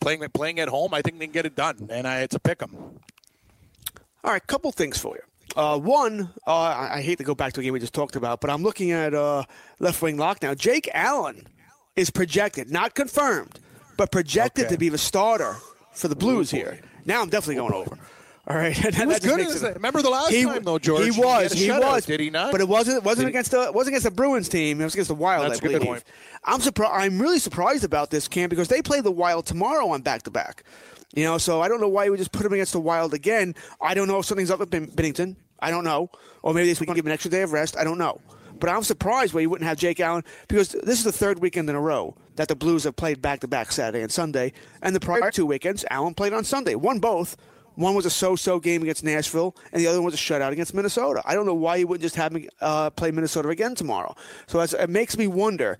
[0.00, 2.38] Playing playing at home, I think they can get it done, and I, it's a
[2.40, 2.74] pick 'em.
[4.24, 5.22] All right, couple things for you.
[5.60, 8.16] Uh, one, uh, I, I hate to go back to a game we just talked
[8.16, 9.44] about, but I'm looking at uh,
[9.78, 10.54] left wing lock now.
[10.54, 11.46] Jake Allen
[11.94, 13.58] is projected, not confirmed,
[13.96, 14.74] but projected Okay.
[14.74, 15.56] to be the starter
[15.92, 16.80] for the Blues here.
[17.06, 17.96] Now I'm definitely going over.
[18.48, 21.04] All right, He was good remember the last time, though, George?
[21.04, 21.52] He He was.
[21.52, 22.06] a He was.
[22.06, 22.52] did he not?
[22.52, 22.98] But it wasn't.
[22.98, 23.62] It wasn't Did against the.
[23.64, 24.80] It wasn't against the Bruins team.
[24.80, 25.50] It was against the Wild.
[25.50, 25.88] That's I a good believe.
[25.88, 26.04] point.
[26.44, 26.92] I'm surprised.
[26.94, 30.30] I'm really surprised about this, camp because they play the Wild tomorrow on back to
[30.30, 30.62] back.
[31.14, 33.54] You know, so I don't know why we just put him against the Wild again.
[33.80, 35.34] I don't know if something's up with Ben- Binnington.
[35.58, 36.10] I don't know,
[36.42, 37.76] or maybe this week give him an extra day of rest.
[37.76, 38.20] I don't know.
[38.60, 41.68] But I'm surprised why you wouldn't have Jake Allen because this is the third weekend
[41.68, 44.52] in a row that the Blues have played back to back Saturday and Sunday.
[44.82, 46.74] And the prior two weekends, Allen played on Sunday.
[46.74, 47.36] Won both.
[47.76, 50.74] One was a so-so game against Nashville, and the other one was a shutout against
[50.74, 51.22] Minnesota.
[51.24, 54.14] I don't know why you wouldn't just have him uh, play Minnesota again tomorrow.
[54.46, 55.78] So that's, it makes me wonder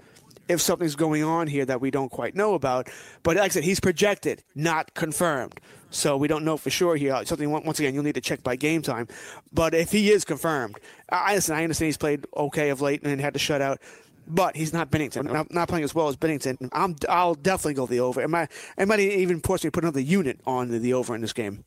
[0.49, 2.89] if something's going on here that we don't quite know about.
[3.23, 5.61] But like I said, he's projected, not confirmed.
[5.91, 7.25] So we don't know for sure here.
[7.25, 9.09] Something once again you'll need to check by game time.
[9.53, 10.77] But if he is confirmed,
[11.09, 11.57] I I listen.
[11.57, 13.81] I understand he's played okay of late and had to shut out.
[14.29, 15.31] But he's not Binnington.
[15.31, 16.69] Not, not playing as well as Binnington.
[16.73, 16.97] I'm.
[17.09, 18.21] I'll definitely go the over.
[18.21, 18.51] It might.
[18.77, 21.33] It might even force me to put another unit on the, the over in this
[21.33, 21.65] game.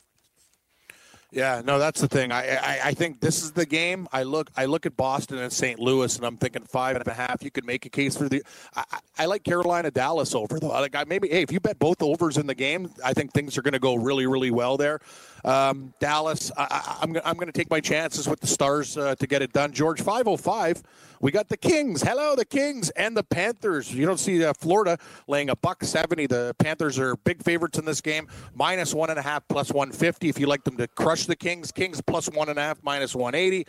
[1.32, 2.32] Yeah, no, that's the thing.
[2.32, 4.08] I, I I think this is the game.
[4.12, 5.80] I look I look at Boston and St.
[5.80, 7.44] Louis, and I'm thinking five and a half.
[7.44, 8.42] You could make a case for the.
[8.76, 8.84] I,
[9.20, 10.70] I- like Carolina Dallas over though.
[10.70, 13.60] Like I maybe hey, if you bet both overs in the game, I think things
[13.60, 15.02] are going to go really really well there.
[15.46, 19.14] Um, Dallas, I, I, I'm I'm going to take my chances with the Stars uh,
[19.14, 19.72] to get it done.
[19.72, 20.82] George, five oh five.
[21.22, 22.02] We got the Kings.
[22.02, 23.94] Hello, the Kings and the Panthers.
[23.94, 26.28] You don't see uh, Florida laying a buck seventy.
[26.28, 29.92] The Panthers are big favorites in this game, minus one and a half, plus one
[29.92, 30.30] fifty.
[30.30, 33.16] If you like them to crush the Kings, Kings plus one and a half, minus
[33.16, 33.68] one eighty,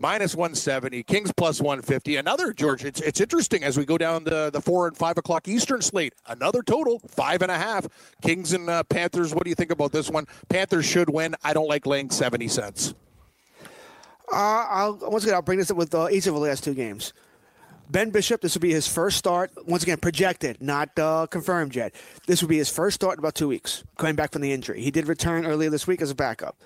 [0.00, 1.04] minus one seventy.
[1.04, 2.16] Kings plus one fifty.
[2.16, 2.84] Another George.
[2.84, 6.14] It's it's interesting as we go down the the four and five o'clock Eastern slate.
[6.26, 7.86] Another total five and a half.
[8.22, 9.32] Kings and uh, Panthers.
[9.32, 10.26] What do you think about this one?
[10.48, 11.36] Panthers should win.
[11.44, 12.92] I don't like laying seventy cents.
[14.32, 16.74] Uh, I'll once again I'll bring this up with uh, each of the last two
[16.74, 17.12] games.
[17.90, 19.50] Ben Bishop, this will be his first start.
[19.66, 21.94] Once again, projected, not uh, confirmed yet.
[22.26, 24.82] This will be his first start in about two weeks, coming back from the injury.
[24.82, 26.56] He did return earlier this week as a backup.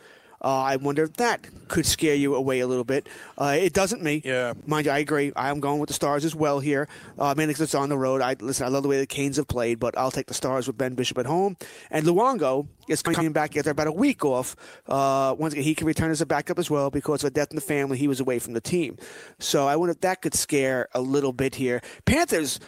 [0.43, 3.09] Uh, I wonder if that could scare you away a little bit.
[3.39, 4.23] Uh, it doesn't me.
[4.25, 4.55] Yeah.
[4.67, 5.33] Mind you, I agree.
[5.37, 6.89] I'm going with the Stars as well here.
[7.19, 8.21] Uh, mainly because it's on the road.
[8.21, 8.67] I listen.
[8.67, 10.95] I love the way the Canes have played, but I'll take the Stars with Ben
[10.95, 11.57] Bishop at home.
[11.91, 14.57] And Luongo is coming back after about a week off.
[14.87, 17.51] Uh, once again, he can return as a backup as well because of a death
[17.51, 17.97] in the family.
[17.97, 18.97] He was away from the team,
[19.39, 21.81] so I wonder if that could scare a little bit here.
[22.05, 22.59] Panthers.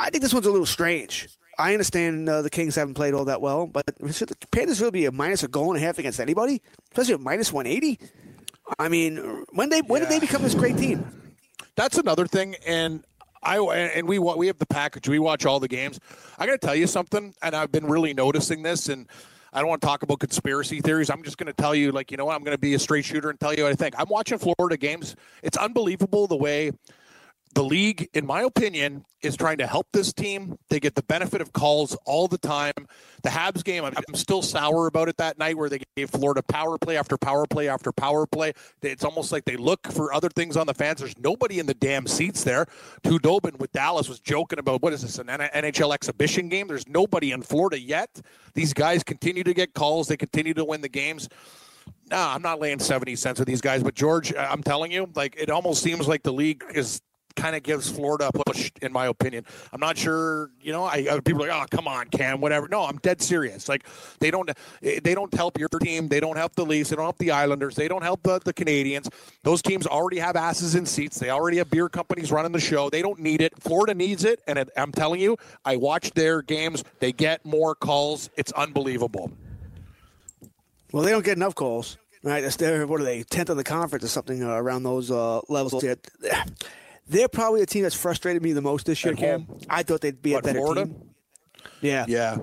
[0.00, 1.28] I think this one's a little strange.
[1.58, 4.92] I understand uh, the Kings haven't played all that well, but should the Panthers really
[4.92, 7.98] be a minus a goal and a half against anybody, especially a minus one eighty?
[8.78, 11.04] I mean, when they when did they become this great team?
[11.78, 13.04] that's another thing and
[13.40, 15.08] I and we we have the package.
[15.08, 16.00] We watch all the games.
[16.38, 18.88] I got to tell you something, and I've been really noticing this.
[18.88, 19.06] And
[19.52, 21.08] I don't want to talk about conspiracy theories.
[21.08, 22.34] I'm just going to tell you, like, you know what?
[22.34, 23.94] I'm going to be a straight shooter and tell you what I think.
[23.96, 25.14] I'm watching Florida games.
[25.44, 26.72] It's unbelievable the way
[27.54, 30.56] the league, in my opinion, is trying to help this team.
[30.68, 32.72] They get the benefit of calls all the time.
[33.22, 36.78] The Habs game, I'm, still sour about it that night where they gave Florida power
[36.78, 38.52] play after power play after power play.
[38.82, 41.00] It's almost like they look for other things on the fans.
[41.00, 42.66] There's nobody in the damn seats there.
[43.02, 46.68] Tudobin with Dallas was joking about what is this, an NHL exhibition game?
[46.68, 48.20] There's nobody in Florida yet.
[48.54, 51.28] These guys continue to get calls, they continue to win the games.
[52.10, 55.10] No, I'm not laying 70 cents with these guys, but George, uh, I'm telling you,
[55.14, 57.00] like it almost seems like the league is
[57.38, 59.46] kind of gives Florida a push, in my opinion.
[59.72, 62.68] I'm not sure, you know, I, I people are like, oh, come on, Cam, whatever.
[62.68, 63.68] No, I'm dead serious.
[63.68, 63.86] Like
[64.18, 64.50] they don't,
[64.82, 66.08] they don't help your team.
[66.08, 66.90] They don't help the Leafs.
[66.90, 67.76] They don't help the Islanders.
[67.76, 69.08] They don't help the, the Canadiens.
[69.44, 71.18] Those teams already have asses in seats.
[71.18, 72.90] They already have beer companies running the show.
[72.90, 73.52] They don't need it.
[73.60, 76.84] Florida needs it, and it, I'm telling you, I watch their games.
[76.98, 78.30] They get more calls.
[78.36, 79.30] It's unbelievable.
[80.92, 81.98] Well, they don't get enough calls.
[82.22, 82.42] right?
[82.58, 85.84] Their what are they tenth of the conference or something uh, around those uh, levels.
[87.08, 89.46] They're probably the team that's frustrated me the most this year, Cam.
[89.70, 90.84] I thought they'd be What, a better Florida?
[90.86, 91.10] team.
[91.80, 92.04] Yeah.
[92.08, 92.36] Yeah.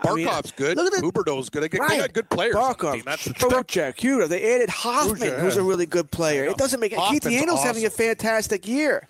[0.00, 0.76] I mean, Barkov's good.
[0.76, 1.62] look at the- Huberdeau's good.
[1.64, 1.90] They, got- Right.
[1.90, 2.54] they got good players.
[2.54, 3.02] Barkov, team.
[3.04, 4.28] That's the Trocheck, Huda.
[4.28, 6.44] They added Hoffman, who's a really good player.
[6.44, 6.96] It doesn't make it.
[7.10, 9.08] Keith Hoffman's Yandle's having a fantastic year.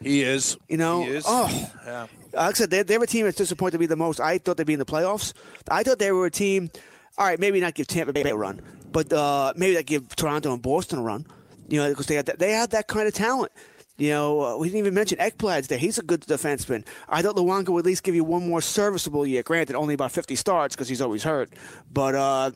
[0.00, 0.56] He is.
[0.68, 1.24] You know, He is.
[1.28, 1.70] oh.
[1.84, 2.06] Yeah.
[2.32, 4.18] Like I said, they're, they're a team that's disappointed me the most.
[4.18, 5.34] I thought they'd be in the playoffs.
[5.70, 6.70] I thought they were a team.
[7.18, 10.54] All right, maybe not give Tampa Bay a run, but uh, maybe they give Toronto
[10.54, 11.26] and Boston a run.
[11.68, 13.52] You know, because they had that, they had that kind of talent.
[14.00, 15.76] You know, uh, we didn't even mention Ekblad's there.
[15.76, 16.86] He's a good defenseman.
[17.06, 19.42] I thought Luongo would at least give you one more serviceable year.
[19.42, 21.50] Granted, only about 50 starts because he's always hurt.
[21.92, 22.50] But uh,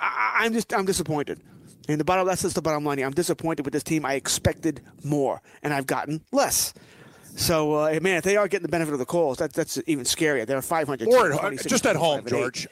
[0.00, 1.40] I, I'm just I'm disappointed.
[1.88, 2.98] And the bottom that's just the bottom line.
[2.98, 3.08] here.
[3.08, 4.06] I'm disappointed with this team.
[4.06, 6.72] I expected more, and I've gotten less.
[7.36, 10.04] So, uh, man, if they are getting the benefit of the calls, that, that's even
[10.04, 10.46] scarier.
[10.46, 12.40] They're 500 Or at- just at home, 25, eight.
[12.40, 12.68] George.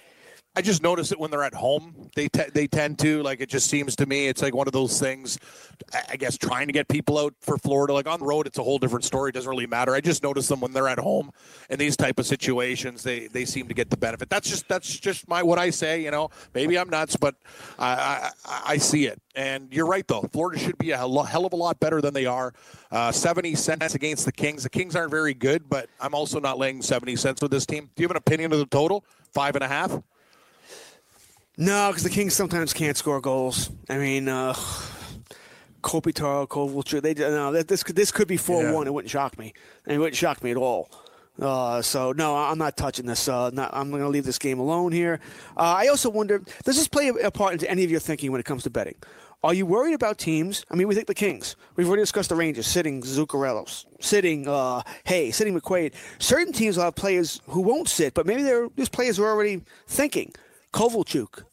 [0.54, 2.10] I just notice it when they're at home.
[2.14, 3.48] They they tend to like it.
[3.48, 5.38] Just seems to me it's like one of those things.
[6.10, 8.62] I- guess trying to get people out for Florida, like on the road, it's a
[8.62, 9.30] whole different story.
[9.30, 9.94] It doesn't really matter.
[9.94, 11.32] I just notice them when they're at home
[11.70, 13.02] in these type of situations.
[13.02, 14.28] They they seem to get the benefit.
[14.28, 16.02] That's just that's just my what I say.
[16.04, 17.34] You know, maybe I'm nuts, but
[17.78, 19.20] I I, I- see it.
[19.34, 20.28] And you're right though.
[20.32, 22.52] Florida should be a hell of a lot better than they are.
[22.90, 24.64] Uh, Seventy cents against the Kings.
[24.64, 27.88] The Kings aren't very good, but I'm also not laying seventy cents with this team.
[27.96, 29.02] Do you have an opinion of the total?
[29.32, 29.98] Five and a half.
[31.58, 33.70] No, because the Kings sometimes can't score goals.
[33.88, 34.54] I mean, uh,
[35.82, 38.86] Kopitar, Kovalchuk, they no, this could this could be four one.
[38.86, 39.52] It wouldn't shock me.
[39.86, 40.90] It wouldn't shock me at all.
[41.40, 43.28] Uh, so no, I'm not touching this.
[43.28, 45.20] Uh, not, I'm going to leave this game alone here.
[45.56, 48.40] Uh, I also wonder, does this play a, part into any of your thinking when
[48.40, 48.96] it comes to betting?
[49.42, 50.64] Are you worried about teams?
[50.70, 51.56] I mean, we think the Kings.
[51.74, 55.94] We've already discussed the Rangers sitting Zuccarellos, sitting uh, Hay, sitting McQuaid.
[56.20, 59.32] Certain teams will have players who won't sit, but maybe they're these players who are
[59.32, 60.32] already thinking.
[60.72, 61.44] Kovalchuk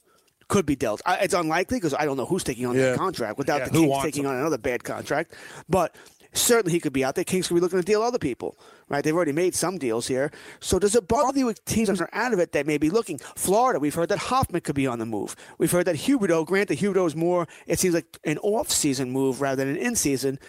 [0.48, 1.02] could be dealt.
[1.06, 2.92] I, it's unlikely because I don't know who's taking on Yeah.
[2.92, 4.32] that contract without Yeah, the Kings taking him?
[4.32, 5.34] on another bad contract.
[5.70, 5.94] But
[6.34, 7.24] certainly he could be out there.
[7.24, 9.04] Kings could be looking to deal other people, right?
[9.04, 10.32] They've already made some deals here.
[10.60, 12.90] So does it bother you with teams that are out of it that may be
[12.90, 13.20] looking?
[13.36, 15.36] Florida, we've heard that Hoffman could be on the move.
[15.60, 19.64] We've heard that Huberdeau, granted Huberdeau is more, it seems like an off-season move rather
[19.64, 20.40] than an in-season.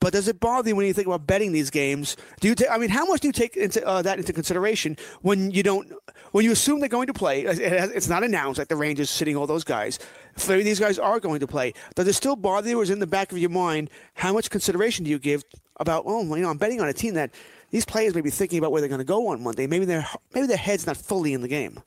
[0.00, 2.16] But does it bother you when you think about betting these games?
[2.40, 2.54] Do you?
[2.54, 2.70] take?
[2.70, 5.92] I mean, how much do you take into, uh, that into consideration when you don't,
[6.30, 7.42] when you assume they're going to play?
[7.42, 9.98] It has, it's not announced like the Rangers sitting all those guys.
[10.48, 13.00] Maybe these guys are going to play, does it still bother you, or is in
[13.00, 15.42] the back of your mind how much consideration do you give
[15.80, 16.04] about?
[16.06, 17.32] Oh, you know, I'm betting on a team that
[17.70, 19.66] these players may be thinking about where they're going to go on Monday.
[19.66, 21.82] Maybe their maybe their head's not fully in the game.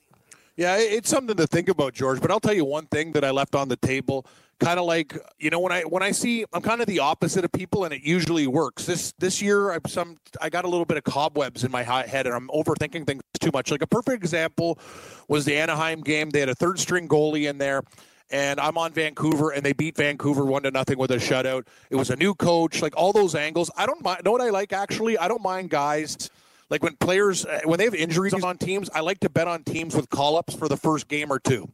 [0.56, 2.20] Yeah, it's something to think about, George.
[2.20, 4.26] But I'll tell you one thing that I left on the table.
[4.62, 7.44] Kind of like you know when I when I see I'm kind of the opposite
[7.44, 8.86] of people, and it usually works.
[8.86, 12.26] This this year, I'm some I got a little bit of cobwebs in my head,
[12.26, 13.72] and I'm overthinking things too much.
[13.72, 14.78] Like a perfect example
[15.26, 16.30] was the Anaheim game.
[16.30, 17.82] They had a third string goalie in there.
[18.30, 21.66] And I'm on Vancouver, and they beat Vancouver one to nothing with a shutout.
[21.90, 23.70] It was a new coach, like all those angles.
[23.76, 24.22] I don't mind.
[24.24, 25.18] Know what I like actually?
[25.18, 26.30] I don't mind guys
[26.72, 29.62] like when players uh, when they have injuries on teams, I like to bet on
[29.62, 31.70] teams with call ups for the first game or two.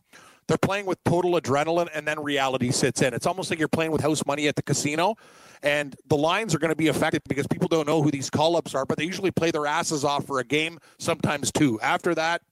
[0.49, 3.15] They're playing with total adrenaline, and then reality sits in.
[3.15, 5.15] It's almost like you're playing with house money at the casino,
[5.63, 8.57] and the lines are going to be affected because people don't know who these call
[8.57, 11.79] ups are, but they usually play their asses off for a game, sometimes two.
[11.81, 12.43] After that,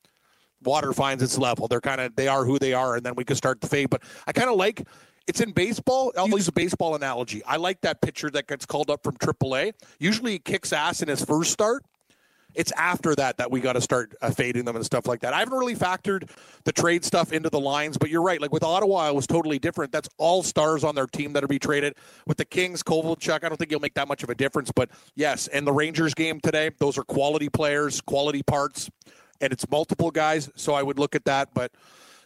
[0.63, 1.69] water finds its level.
[1.69, 3.89] They're kind of they are who they are, and then we can start the fade.
[3.89, 4.87] But I kind of like
[5.27, 6.13] it's in baseball.
[6.17, 7.43] I'll use a baseball analogy.
[7.45, 9.73] I like that pitcher that gets called up from AAA.
[9.99, 11.83] Usually, he kicks ass in his first start.
[12.57, 15.33] It's after that that we got to start uh, fading them and stuff like that.
[15.35, 16.29] I haven't really factored
[16.65, 18.41] the trade stuff into the lines, but you're right.
[18.41, 19.93] Like with Ottawa, it was totally different.
[19.93, 21.95] That's all stars on their team that are be traded.
[22.27, 24.73] With the Kings, Kovalchuk, I don't think you'll make that much of a difference.
[24.73, 28.91] But yes, and the Rangers game today, those are quality players, quality parts,
[29.41, 30.51] and it's multiple guys.
[30.57, 31.51] So I would look at that.
[31.55, 31.73] But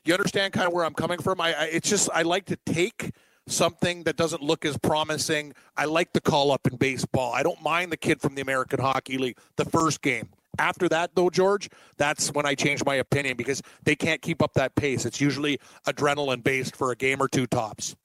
[0.05, 1.41] you understand kind of where I'm coming from.
[1.41, 3.11] I, I it's just I like to take
[3.51, 5.55] something that doesn't look as promising.
[5.77, 7.33] I like the call up in baseball.
[7.33, 10.29] I don't mind the kid from the American Hockey League the first game.
[10.59, 14.55] After that, though, George, that's when I change my opinion because they can't keep up
[14.55, 15.07] that pace.
[15.07, 17.97] It's usually adrenaline based for a game or two tops.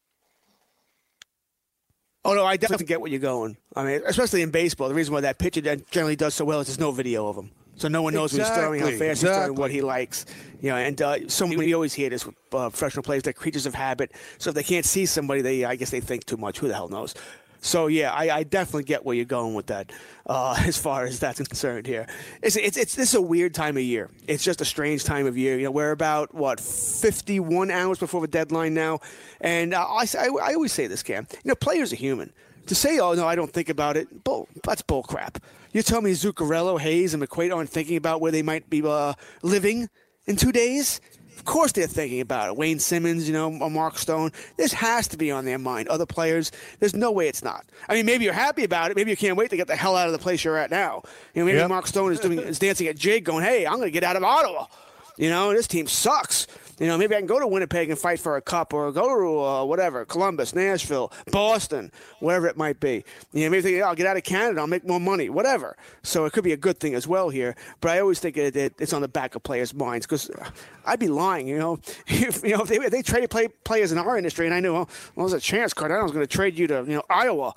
[2.24, 3.56] Oh no, I definitely get where you're going.
[3.76, 6.68] I mean, especially in baseball, the reason why that pitcher generally does so well is
[6.68, 9.22] there's no video of him, so no one knows what he's throwing, how Exactly, fast
[9.22, 10.26] he's throwing, what he likes.
[10.62, 13.66] You know, and uh, so we always hear this with uh, professional players; they're creatures
[13.66, 14.12] of habit.
[14.38, 16.60] So if they can't see somebody, they I guess they think too much.
[16.60, 17.14] Who the hell knows?
[17.66, 19.92] So yeah, I, I definitely get where you're going with that,
[20.28, 21.88] uh, as far as that's concerned.
[21.88, 22.08] Here,
[22.42, 24.10] it's, it's it's this is a weird time of year.
[24.28, 25.58] It's just a strange time of year.
[25.58, 29.00] You know, we're about what 51 hours before the deadline now,
[29.42, 31.28] and uh, I, I I always say this, Cam.
[31.32, 32.32] You know, players are human.
[32.68, 35.38] To say, oh no, I don't think about it, bull, that's bull crap.
[35.76, 39.12] You tell me Zuccarello, Hayes, and McQuaid aren't thinking about where they might be uh,
[39.44, 39.90] living
[40.26, 41.02] in two days?
[41.36, 42.56] Of course they're thinking about it.
[42.56, 44.32] Wayne Simmonds, you know, Mark Stone.
[44.56, 45.90] This has to be on their mind.
[45.90, 47.66] Other players, there's no way it's not.
[47.90, 48.96] I mean, maybe you're happy about it.
[48.96, 51.02] Maybe you can't wait to get the hell out of the place you're at now.
[51.34, 51.68] You know, maybe Yep.
[51.68, 54.16] Mark Stone is doing is dancing at jig, going, "Hey, I'm going to get out
[54.16, 54.68] of Ottawa."
[55.18, 56.48] You know, this team sucks.
[56.80, 59.08] You know, maybe I can go to Winnipeg and fight for a cup, or go
[59.08, 63.06] to uh, whatever Columbus, Nashville, Boston, whatever it might be.
[63.32, 65.78] You know, maybe think, "Yeah, I'll get out of Canada, I'll make more money, whatever.
[66.04, 67.56] So it could be a good thing as well here.
[67.80, 70.30] But I always think it, it, it's on the back of players' minds because
[70.86, 71.48] I'd be lying.
[71.48, 74.46] You know, if you know if they, if they traded play, players in our industry,
[74.46, 76.84] and I knew well, well there's a chance Cardano was going to trade you to
[76.88, 77.54] you know Iowa.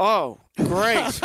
[0.00, 1.20] Oh, great!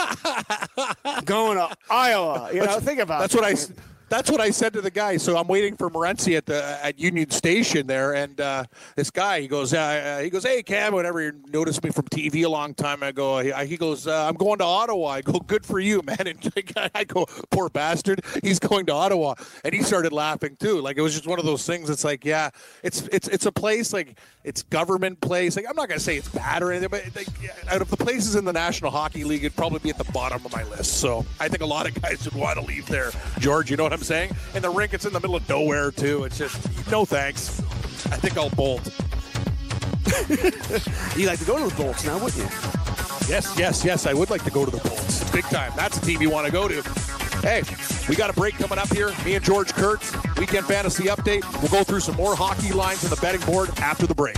[1.26, 2.50] Going to Iowa.
[2.52, 3.42] You know, think about That's it.
[3.42, 3.93] what I.
[4.14, 5.18] That's what I said to the guy.
[5.18, 9.42] So I'm waiting for Morency at the at Union Station there, and uh, this guy
[9.42, 12.76] he goes, uh, he goes, hey Cam, whenever you noticed me from TV a long
[12.76, 15.08] time ago, he, he goes, uh, I'm going to Ottawa.
[15.08, 16.18] I go, good for you, man.
[16.76, 19.34] And I go, poor bastard, he's going to Ottawa,
[19.64, 20.80] and he started laughing too.
[20.80, 21.90] Like it was just one of those things.
[21.90, 22.52] It's like, yeah,
[22.84, 25.56] it's it's it's a place like it's government place.
[25.56, 27.28] Like I'm not gonna say it's bad or anything, but like,
[27.68, 30.46] out of the places in the National Hockey League, it'd probably be at the bottom
[30.46, 31.00] of my list.
[31.00, 33.10] So I think a lot of guys would want to leave there.
[33.40, 34.36] George, you know what I'm saying?
[34.54, 36.24] And the rink, it's in the middle of nowhere too.
[36.26, 37.60] It's just no thanks.
[38.12, 38.90] I think I'll bolt.
[41.18, 42.50] You like to go to the Bolts now, wouldn't you?
[43.30, 44.06] Yes, yes, yes.
[44.08, 45.30] I would like to go to the Bolts.
[45.32, 45.72] Big time.
[45.76, 46.82] That's a team you want to go to.
[47.42, 47.62] Hey,
[48.10, 49.12] we got a break coming up here.
[49.26, 51.44] Me and George Kurtz, Weekend Fantasy Update.
[51.62, 54.38] We'll go through some more hockey lines on the betting board after the break.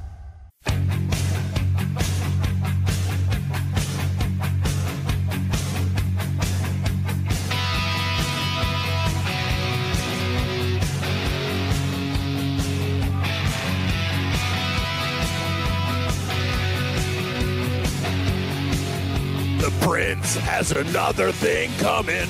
[20.01, 22.25] Prince has another thing coming.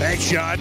[0.00, 0.58] Thanks, Sean.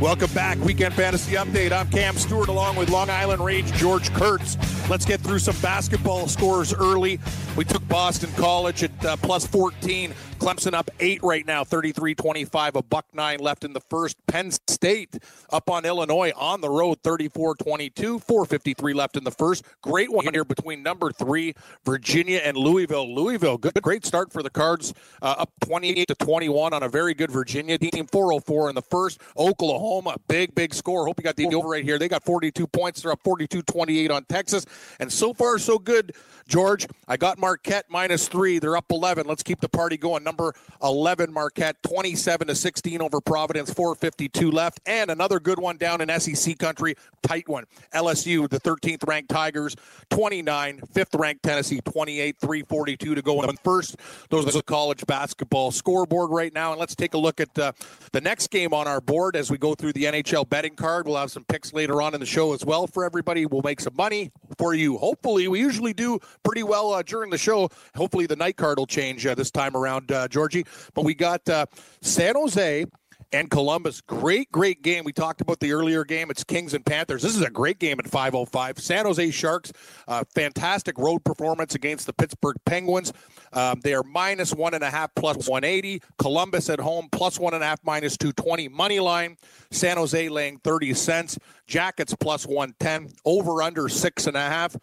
[0.00, 1.70] Welcome back, Weekend Fantasy Update.
[1.70, 4.56] I'm Cam Stewart along with Long Island Range George Kurtz.
[4.88, 7.20] Let's get through some basketball scores early.
[7.58, 10.14] We took Boston College at uh, plus 14.
[10.44, 12.76] Clemson up eight right now, 33 25.
[12.76, 14.18] A buck nine left in the first.
[14.26, 15.16] Penn State
[15.48, 18.18] up on Illinois on the road, 34 22.
[18.18, 19.64] 453 left in the first.
[19.80, 21.54] Great one here between number three,
[21.86, 23.14] Virginia and Louisville.
[23.14, 24.92] Louisville, good, great start for the Cards,
[25.22, 28.06] uh, up 28 to 21 on a very good Virginia team.
[28.06, 29.22] 404 in the first.
[29.38, 31.06] Oklahoma, big, big score.
[31.06, 31.98] Hope you got the over right here.
[31.98, 33.00] They got 42 points.
[33.00, 34.66] They're up 42 28 on Texas.
[35.00, 36.14] And so far, so good,
[36.46, 36.86] George.
[37.08, 38.58] I got Marquette minus three.
[38.58, 39.26] They're up 11.
[39.26, 40.22] Let's keep the party going.
[40.22, 40.33] Number
[40.82, 44.80] 11, Marquette, 27 to 16 over Providence, 452 left.
[44.86, 47.64] And another good one down in SEC country, tight one.
[47.94, 49.76] LSU, the 13th ranked Tigers,
[50.10, 53.96] 29, fifth ranked Tennessee, 28, 342 to go in first.
[54.30, 56.72] Those are the college basketball scoreboard right now.
[56.72, 57.72] And let's take a look at uh,
[58.12, 61.06] the next game on our board as we go through the NHL betting card.
[61.06, 63.46] We'll have some picks later on in the show as well for everybody.
[63.46, 64.98] We'll make some money for you.
[64.98, 67.68] Hopefully, we usually do pretty well uh, during the show.
[67.96, 70.64] Hopefully, the night card will change uh, this time around, uh, Georgie.
[70.94, 71.66] But we got uh,
[72.00, 72.86] San Jose
[73.34, 74.00] and Columbus.
[74.00, 75.04] Great, great game.
[75.04, 76.30] We talked about the earlier game.
[76.30, 77.22] It's Kings and Panthers.
[77.22, 78.78] This is a great game at 5:05.
[78.78, 79.72] San Jose Sharks,
[80.06, 83.12] uh, fantastic road performance against the Pittsburgh Penguins.
[83.52, 86.00] Um, they are minus one and a half, plus 180.
[86.18, 89.36] Columbus at home, plus one and a half, minus 220 money line.
[89.70, 91.38] San Jose laying 30 cents.
[91.66, 93.08] Jackets plus 110.
[93.24, 94.76] Over under six and a half.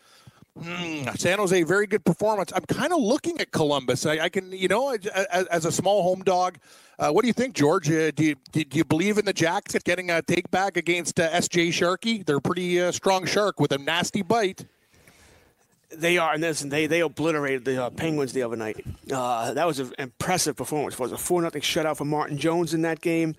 [0.59, 2.51] Hmm, San Jose, very good performance.
[2.53, 4.05] I'm kind of looking at Columbus.
[4.05, 5.07] I, I can, you know, as,
[5.47, 6.57] as a small home dog.
[6.99, 7.89] Uh, what do you think, George?
[7.89, 11.29] Uh, do, you, do you believe in the Jacks getting a take back against uh,
[11.29, 12.21] SJ Sharkey?
[12.23, 14.65] They're a pretty uh, strong shark with a nasty bite.
[15.89, 18.85] They are, and listen, they they obliterated the uh, Penguins the other night.
[19.11, 20.93] Uh, that was an impressive performance.
[20.93, 23.35] It was a four nothing shutout for Martin Jones in that game.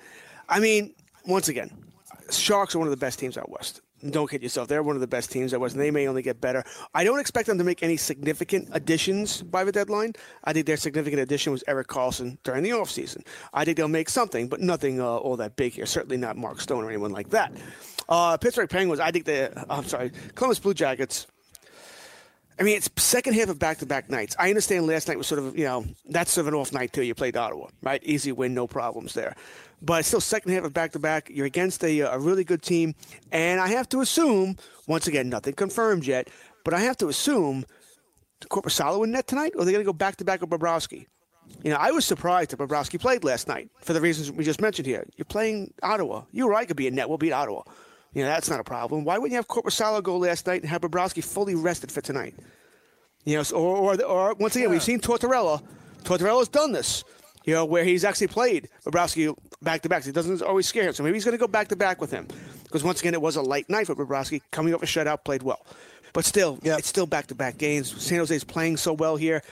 [0.50, 0.92] I mean,
[1.26, 1.70] once again,
[2.30, 3.80] Sharks are one of the best teams out west.
[4.10, 6.22] Don't kid yourself; they're one of the best teams out was, and they may only
[6.22, 6.64] get better.
[6.94, 10.14] I don't expect them to make any significant additions by the deadline.
[10.44, 13.24] I think their significant addition was Erik Karlsson during the offseason.
[13.52, 15.86] I think they'll make something, but nothing uh, all that big here.
[15.86, 17.52] Certainly not Mark Stone or anyone like that.
[18.08, 19.00] Uh, Pittsburgh Penguins.
[19.00, 19.48] I think they.
[19.70, 21.26] I'm sorry, Columbus Blue Jackets
[22.58, 24.36] I mean, it's second half of back-to-back nights.
[24.38, 26.92] I understand last night was sort of, you know, that's sort of an off night
[26.92, 27.02] too.
[27.02, 28.02] You played Ottawa, right?
[28.04, 29.34] Easy win, no problems there.
[29.80, 31.30] But still second half of back-to-back.
[31.30, 32.94] You're against a, a really good team,
[33.32, 36.28] and I have to assume, once again, nothing confirmed yet,
[36.64, 37.64] but I have to assume
[38.48, 41.06] Korpisalo in net tonight, or are they going to go back-to-back with Bobrovsky?
[41.64, 44.60] You know, I was surprised that Bobrovsky played last night for the reasons we just
[44.60, 45.06] mentioned here.
[45.16, 46.22] You're playing Ottawa.
[46.32, 47.08] You or I could be in net.
[47.08, 47.62] We'll beat Ottawa.
[48.14, 49.04] You know, that's not a problem.
[49.04, 52.34] Why wouldn't you have Korpisalo go last night and have Bobrovsky fully rested for tonight?
[53.24, 55.62] You know, so- or, or, or once again, we've seen Tortorella.
[56.04, 57.04] Tortorella's done this,
[57.44, 60.06] you know, where he's actually played Bobrovsky back to back.
[60.06, 60.92] It doesn't always scare him.
[60.92, 62.26] So maybe he's going to go back to back with him.
[62.64, 64.40] Because once again, it was a light night for Bobrovsky.
[64.50, 65.64] Coming off a shutout, played well.
[66.12, 66.76] But still, Yeah.
[66.76, 68.02] it's still back to back games.
[68.02, 69.42] San Jose's playing so well here.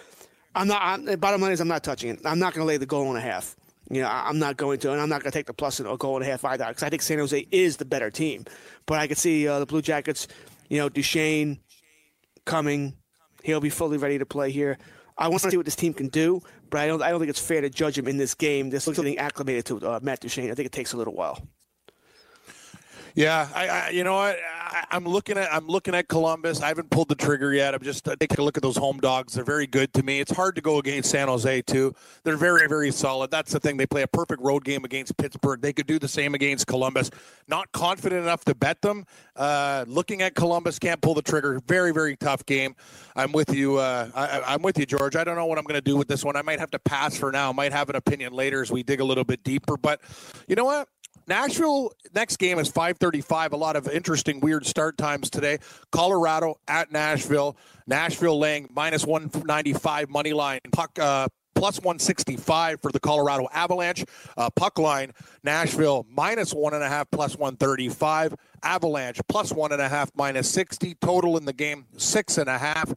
[0.54, 0.82] I'm not.
[0.82, 2.18] I'm, bottom line is, I'm not touching it.
[2.24, 3.54] I'm not going to lay the goal and a half.
[3.90, 5.88] You know, I'm not going to, and I'm not going to take the plus and
[5.88, 8.44] a goal and a half either, because I think San Jose is the better team.
[8.86, 10.28] But I could see uh, the Blue Jackets,
[10.68, 11.58] you know, Duchene
[12.44, 12.94] coming.
[13.42, 14.78] He'll be fully ready to play here.
[15.18, 17.02] I want to see what this team can do, but I don't.
[17.02, 18.70] I don't think it's fair to judge him in this game.
[18.70, 20.50] This looks like getting acclimated to uh, Matt Duchene.
[20.50, 21.42] I think it takes a little while.
[23.14, 26.62] Yeah, I, I you know what I, I'm looking at I'm looking at Columbus.
[26.62, 27.74] I haven't pulled the trigger yet.
[27.74, 29.34] I'm just uh, taking a look at those home dogs.
[29.34, 30.20] They're very good to me.
[30.20, 31.94] It's hard to go against San Jose too.
[32.24, 33.30] They're very very solid.
[33.30, 33.76] That's the thing.
[33.76, 35.60] They play a perfect road game against Pittsburgh.
[35.60, 37.10] They could do the same against Columbus.
[37.48, 39.04] Not confident enough to bet them.
[39.36, 41.60] Uh, looking at Columbus, can't pull the trigger.
[41.66, 42.76] Very very tough game.
[43.16, 43.76] I'm with you.
[43.78, 45.16] Uh, I, I'm with you, George.
[45.16, 46.36] I don't know what I'm going to do with this one.
[46.36, 47.52] I might have to pass for now.
[47.52, 49.76] Might have an opinion later as we dig a little bit deeper.
[49.76, 50.00] But
[50.48, 50.88] you know what?
[51.26, 53.52] Nashville next game is 5:35.
[53.52, 55.58] A lot of interesting, weird start times today.
[55.92, 57.56] Colorado at Nashville.
[57.86, 60.60] Nashville laying minus 195 money line.
[60.72, 64.04] Puck uh, plus 165 for the Colorado Avalanche.
[64.36, 65.12] Uh, puck line
[65.44, 68.34] Nashville minus one and a half plus 135.
[68.62, 70.94] Avalanche plus one and a half minus 60.
[71.00, 72.94] Total in the game six and a half.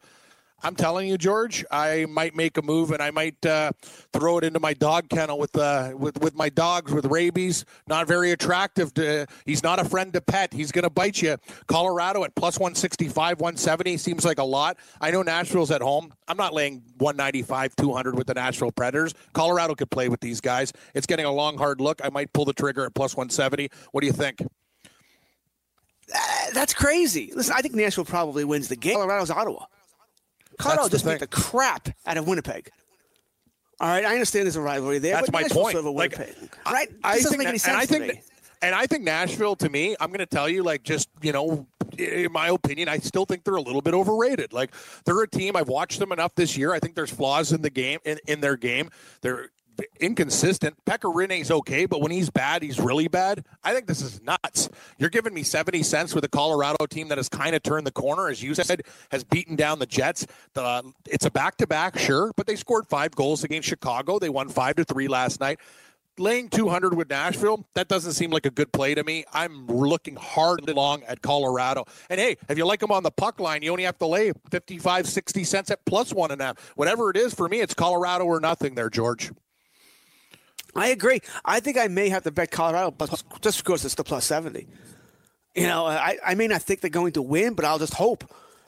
[0.64, 3.72] I'm telling you, George, I might make a move and I might uh,
[4.14, 7.66] throw it into my dog kennel with uh, with with my dogs with rabies.
[7.86, 8.94] Not very attractive.
[8.94, 10.54] To, he's not a friend to pet.
[10.54, 11.36] He's going to bite you.
[11.66, 14.78] Colorado at plus 165, 170 seems like a lot.
[15.02, 16.14] I know Nashville's at home.
[16.28, 19.12] I'm not laying 195, 200 with the Nashville Predators.
[19.34, 20.72] Colorado could play with these guys.
[20.94, 22.00] It's getting a long, hard look.
[22.02, 23.68] I might pull the trigger at plus 170.
[23.92, 24.40] What do you think?
[26.54, 27.32] That's crazy.
[27.34, 28.94] Listen, I think Nashville probably wins the game.
[28.94, 29.66] Colorado's Ottawa.
[30.58, 32.70] Colorado just beat the crap out of Winnipeg.
[33.80, 35.14] All right, I understand there's a rivalry there.
[35.14, 35.72] That's my point.
[35.72, 36.88] Sort of a Like, Winnipeg, I- right?
[37.02, 38.24] I, This doesn't think make any sense and I to think that-
[38.62, 41.66] and I think Nashville, to me, I'm going to tell you, like, just you know,
[41.98, 44.52] in my opinion, I still think they're a little bit overrated.
[44.54, 44.70] Like,
[45.04, 45.54] they're a team.
[45.54, 46.72] I've watched them enough this year.
[46.72, 48.88] I think there's flaws in the game, in, in their game.
[49.20, 49.50] They're
[50.00, 50.76] inconsistent.
[50.84, 53.44] Pekka Rinne's okay, but when he's bad, he's really bad.
[53.62, 54.68] I think this is nuts.
[54.98, 57.92] You're giving me 70 cents with a Colorado team that has kind of turned the
[57.92, 60.26] corner, as you said, has beaten down the Jets.
[60.54, 64.18] The, it's a back-to-back, sure, but they scored five goals against Chicago.
[64.18, 65.58] They won five to three last night.
[66.16, 69.24] Laying 200 with Nashville, that doesn't seem like a good play to me.
[69.32, 71.86] I'm looking hard long at Colorado.
[72.08, 74.30] And hey, if you like them on the puck line, you only have to lay
[74.52, 76.72] 55, 60 cents at plus one and a half.
[76.76, 79.32] Whatever it is for me, it's Colorado or nothing there, George.
[80.76, 81.20] I agree.
[81.44, 83.10] I think I may have to bet Colorado, but
[83.40, 84.66] just because it's the plus seventy.
[85.54, 88.24] You know, I, I may not think they're going to win, but I'll just hope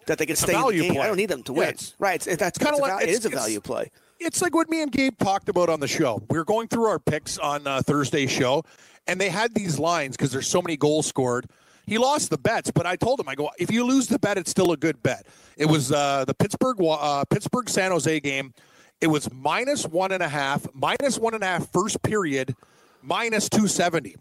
[0.06, 0.92] that they can stay in the game.
[0.94, 1.02] play.
[1.02, 1.68] I don't need them to Yeah, win.
[1.70, 2.24] it's- right?
[2.24, 3.90] It's, that's kinda it's like- it's- a value play.
[4.20, 6.22] it's like what me and Gabe talked about on the show.
[6.30, 8.62] We were going through our picks on uh, Thursday's show,
[9.08, 11.46] and they had these lines because there's so many goals scored.
[11.86, 14.38] He lost the bets, but I told him, I go, if you lose the bet,
[14.38, 15.26] it's still a good bet.
[15.56, 18.54] It was uh, the Pittsburgh uh, Pittsburgh San Jose game.
[19.00, 22.56] It was minus one and a half, minus one and a half first period,
[23.02, 24.16] minus two seventy.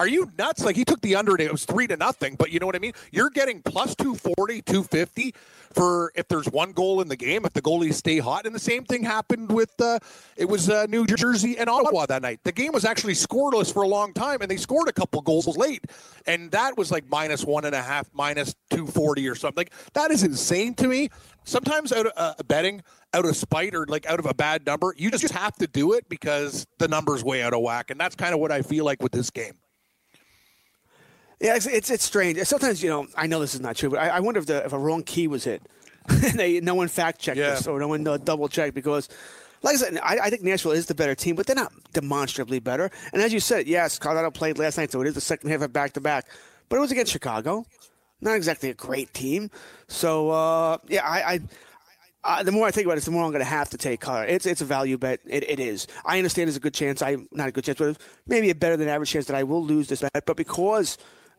[0.00, 0.64] Are you nuts?
[0.64, 2.78] Like he took the under it was three to nothing, but you know what I
[2.78, 2.94] mean?
[3.12, 5.34] You're getting plus 240, 250
[5.74, 8.46] for if there's one goal in the game, if the goalies stay hot.
[8.46, 9.98] And the same thing happened with uh,
[10.38, 12.40] it was uh, New Jersey and Ottawa that night.
[12.44, 15.46] The game was actually scoreless for a long time, and they scored a couple goals
[15.58, 15.84] late,
[16.26, 19.66] and that was like minus one and a half, minus 240 or something.
[19.92, 21.10] That is insane to me.
[21.44, 22.82] Sometimes out of uh, betting
[23.12, 25.94] out of spite or like out of a bad number, you just have to do
[25.94, 28.84] it because the number's way out of whack, and that's kind of what I feel
[28.84, 29.54] like with this game.
[31.40, 32.38] Yeah, it's, it's it's strange.
[32.42, 34.64] Sometimes you know, I know this is not true, but I, I wonder if the
[34.64, 35.62] if a wrong key was hit,
[36.34, 37.50] they no one fact checked Yeah.
[37.54, 39.08] this or no one uh, double checked because,
[39.62, 42.60] like I said, I, I think Nashville is the better team, but they're not demonstrably
[42.60, 42.90] better.
[43.14, 45.62] And as you said, yes, Colorado played last night, so it is the second half
[45.62, 46.26] of back to back,
[46.68, 47.64] but it was against Chicago,
[48.20, 49.50] not exactly a great team.
[49.88, 51.40] So uh, yeah, I.
[52.22, 54.00] I the more I think about it, the more I'm going to have to take
[54.00, 54.30] Colorado.
[54.30, 55.20] It's it's a value bet.
[55.26, 55.86] It, it is.
[56.04, 57.00] I understand there's a good chance.
[57.00, 57.96] I not a good chance, but
[58.26, 60.26] maybe a better than average chance that I will lose this bet.
[60.26, 60.98] But because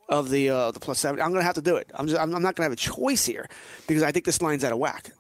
[0.10, 1.92] of the uh, the plus seven, I'm going to have to do it.
[1.94, 3.48] I'm just I'm, I'm not going to have a choice here
[3.86, 5.12] because I think this line's out of whack.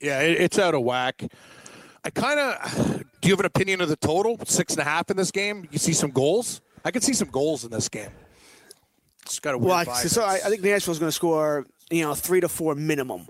[0.00, 1.24] Yeah, it, it's out of whack.
[2.02, 3.04] I kind of.
[3.20, 4.38] Do you have an opinion of the total?
[4.46, 5.68] Six and a half in this game.
[5.70, 6.62] You see some goals.
[6.82, 8.10] I could see some goals in this game.
[9.28, 12.14] It's got a Well, I, so I, I think Nashville's going to score, you know,
[12.14, 13.28] three to four minimum.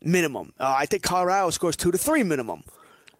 [0.00, 0.52] Minimum.
[0.58, 2.62] Uh, I think Colorado scores two to three minimum.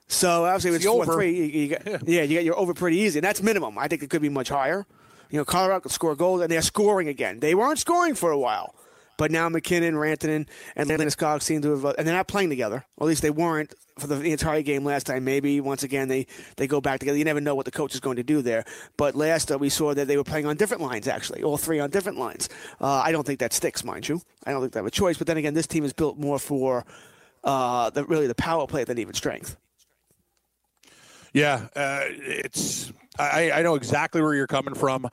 [0.07, 1.13] So obviously, if It's it's four over.
[1.13, 2.23] three, you, you get, yeah.
[2.23, 3.77] you get your over pretty easy, and that's minimum.
[3.79, 4.87] I think it could be much higher.
[5.31, 7.41] You know, Colorado could score goals, and they're scoring again.
[7.41, 8.75] They weren't scoring for a while,
[9.19, 10.47] but now MacKinnon, Rantanen,
[10.77, 12.87] and Landeskog seem to have, uh, and they're not playing together.
[12.97, 15.25] Or at least they weren't for the entire game last time.
[15.25, 17.19] Maybe once again they they go back together.
[17.19, 18.65] You never know what the coach is going to do there.
[18.97, 21.07] But last uh, we saw that they were playing on different lines.
[21.07, 22.49] Actually, all three on different lines.
[22.81, 24.23] Uh, I don't think that sticks, mind you.
[24.47, 25.19] I don't think they have a choice.
[25.19, 26.87] But then again, this team is built more for
[27.45, 29.57] uh, the, really the power play than even strength.
[31.33, 32.93] Yeah, uh, it's.
[33.19, 35.09] I, I know exactly where you're coming from.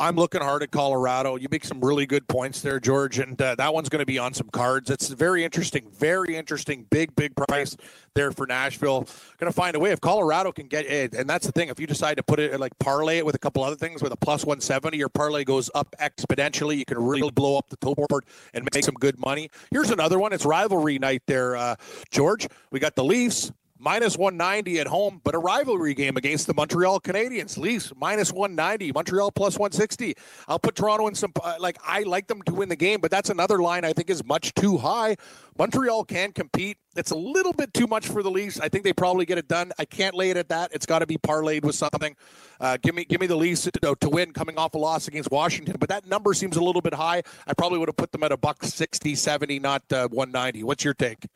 [0.00, 1.34] I'm looking hard at Colorado.
[1.34, 4.16] You make some really good points there, George, and uh, that one's going to be
[4.16, 4.90] on some cards.
[4.90, 7.76] It's very interesting, very interesting, big, big price
[8.14, 9.08] there for Nashville.
[9.38, 11.68] Going to find a way if Colorado can get it, and that's the thing.
[11.68, 14.12] If you decide to put it like parlay it with a couple other things with
[14.12, 16.76] a plus 170, your parlay goes up exponentially.
[16.76, 18.24] You can really blow up the total board
[18.54, 19.50] and make some good money.
[19.72, 20.32] Here's another one.
[20.32, 21.74] It's rivalry night there, uh,
[22.12, 22.46] George.
[22.70, 27.00] We got the Leafs minus 190 at home, but a rivalry game against the Montreal
[27.00, 27.56] Canadiens.
[27.56, 30.14] Leafs minus 190, Montreal plus 160.
[30.46, 33.10] I'll put Toronto in some, uh, like, I like them to win the game, but
[33.10, 35.16] that's another line I think is much too high.
[35.58, 36.78] Montreal can compete.
[36.96, 38.60] It's a little bit too much for the Leafs.
[38.60, 39.72] I think they probably get it done.
[39.78, 40.70] I can't lay it at that.
[40.72, 42.16] It's got to be parlayed with something.
[42.60, 45.30] Uh, give me, give me the Leafs to, to win coming off a loss against
[45.30, 47.22] Washington, but that number seems a little bit high.
[47.46, 50.64] I probably would have put them at a buck 60, 70, not uh, 190.
[50.64, 51.26] What's your take?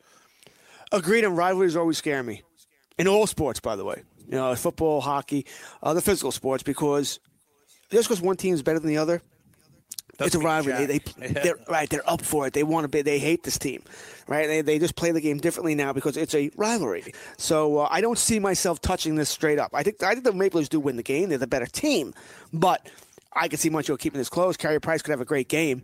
[0.93, 2.43] Agreed, and rivalries always scare me.
[2.97, 4.03] In all sports, by the way.
[4.27, 5.45] You know, football, hockey,
[5.81, 7.19] other physical sports, because
[7.91, 9.21] just because one team is better than the other,
[10.19, 10.85] it's a rivalry.
[10.85, 11.89] They, they, they're right.
[11.89, 12.53] They're up for it.
[12.53, 13.01] They want to be.
[13.01, 13.81] They hate this team,
[14.27, 14.47] right?
[14.47, 17.13] They, they just play the game differently now because it's a rivalry.
[17.37, 19.71] So uh, I don't see myself touching this straight up.
[19.73, 21.29] I think I think the Maple Leafs do win the game.
[21.29, 22.13] They're the better team,
[22.53, 22.87] but
[23.33, 24.55] I could see Montreal keeping this close.
[24.55, 25.81] Carey Price could have a great game.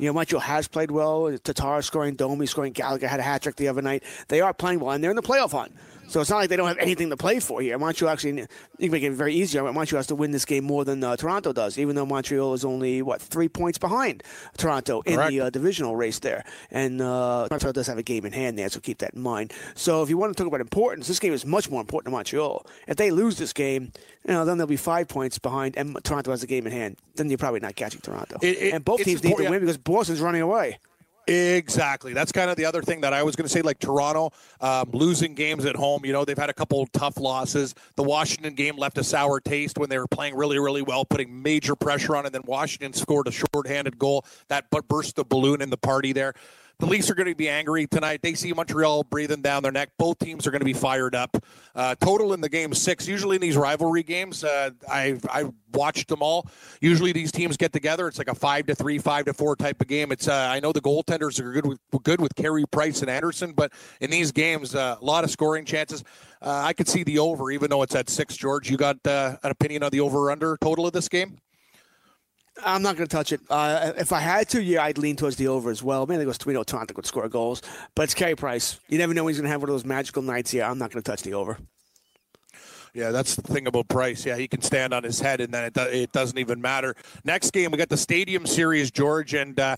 [0.00, 1.36] You know, Montreal has played well.
[1.44, 4.02] Tatar scoring, Domi scoring, Gallagher had a hat trick the other night.
[4.28, 5.72] They are playing well, and they're in the playoff hunt.
[6.10, 7.78] So it's not like they don't have anything to play for here.
[7.78, 8.46] Montreal actually, you
[8.80, 9.60] can make it very easy.
[9.60, 12.64] Montreal has to win this game more than uh, Toronto does, even though Montreal is
[12.64, 14.24] only, what, three points behind
[14.58, 15.30] Toronto in Correct.
[15.30, 16.44] the uh, divisional race there.
[16.72, 19.52] And uh, Montreal does have a game in hand there, so keep that in mind.
[19.76, 22.16] So if you want to talk about importance, this game is much more important to
[22.16, 22.66] Montreal.
[22.88, 23.92] If they lose this game,
[24.26, 26.96] you know, then they'll be five points behind, and Toronto has a game in hand.
[27.14, 28.36] Then you're probably not catching Toronto.
[28.42, 30.78] It- it- and both teams need to win because Boston's running away.
[31.30, 32.12] Exactly.
[32.12, 33.62] That's kind of the other thing that I was going to say.
[33.62, 37.72] Like Toronto um, losing games at home, you know, they've had a couple tough losses.
[37.94, 41.40] The Washington game left a sour taste when they were playing really, really well, putting
[41.40, 45.62] major pressure on, and then Washington scored a shorthanded goal that bu- burst the balloon
[45.62, 46.34] in the party there.
[46.80, 48.22] The Leafs are going to be angry tonight.
[48.22, 49.90] They see Montreal breathing down their neck.
[49.98, 51.36] Both teams are going to be fired up.
[51.74, 53.06] Uh, total in the game six.
[53.06, 56.48] Usually in these rivalry games, uh, I I watched them all.
[56.80, 58.08] Usually these teams get together.
[58.08, 60.10] It's like a five to three, five to four type of game.
[60.10, 63.52] It's uh, I know the goaltenders are good with good with Carey Price and Andersen,
[63.52, 66.02] but in these games, uh, a lot of scoring chances.
[66.40, 68.38] Uh, I could see the over, even though it's at six.
[68.38, 71.36] George, you got uh, an opinion on the over under total of this game?
[72.64, 73.40] I'm not going to touch it.
[73.48, 76.06] Uh, if I had to, yeah, I'd lean towards the over as well.
[76.06, 77.62] Mainly because we know Toronto could score goals,
[77.94, 78.80] but it's Carey Price.
[78.88, 80.52] You never know when he's going to have one of those magical nights.
[80.52, 81.58] Yeah, I'm not going to touch the over.
[82.92, 84.26] Yeah, that's the thing about Price.
[84.26, 86.96] Yeah, he can stand on his head, and then it, do- it doesn't even matter.
[87.24, 89.76] Next game, we got the Stadium Series, George, and uh,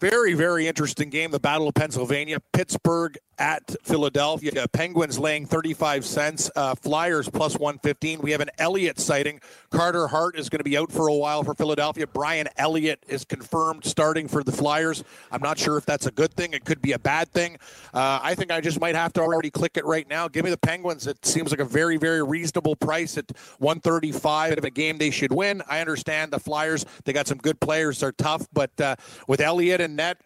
[0.00, 1.30] very, very interesting game.
[1.30, 4.66] The Battle of Pennsylvania, Pittsburgh at Philadelphia.
[4.68, 6.50] Penguins laying 35 cents.
[6.54, 8.20] Uh, Flyers plus 115.
[8.20, 9.40] We have an Elliott sighting.
[9.70, 12.06] Carter Hart is going to be out for a while for Philadelphia.
[12.06, 15.04] Brian Elliott is confirmed starting for the Flyers.
[15.30, 16.52] I'm not sure if that's a good thing.
[16.52, 17.58] It could be a bad thing.
[17.94, 20.28] Uh, I think I just might have to already click it right now.
[20.28, 21.06] Give me the Penguins.
[21.06, 25.32] It seems like a very, very reasonable price at 135 of a game they should
[25.32, 25.62] win.
[25.68, 26.84] I understand the Flyers.
[27.04, 28.00] They got some good players.
[28.00, 30.18] They're tough, but uh, with Elliott and net,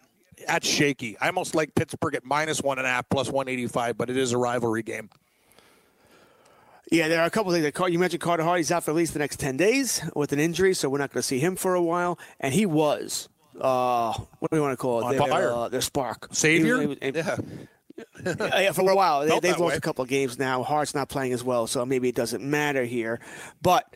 [0.45, 1.17] that's shaky.
[1.19, 4.33] I almost like Pittsburgh at minus one and a half, plus 185, but it is
[4.33, 5.09] a rivalry game.
[6.91, 7.69] Yeah, there are a couple things.
[7.69, 8.57] That you mentioned Carter Hart.
[8.57, 11.11] He's out for at least the next 10 days with an injury, so we're not
[11.11, 12.17] going to see him for a while.
[12.39, 13.27] And he was,
[13.59, 15.17] uh, what do we want to call it?
[15.17, 16.29] Their, uh, their spark.
[16.31, 16.79] Savior?
[16.79, 17.37] He was- he was- Yeah.
[18.23, 19.25] Yeah, for a while.
[19.25, 19.75] they, they've lost way.
[19.75, 20.61] a couple of games now.
[20.61, 23.19] Hart's not playing as well, so maybe it doesn't matter here.
[23.63, 23.91] But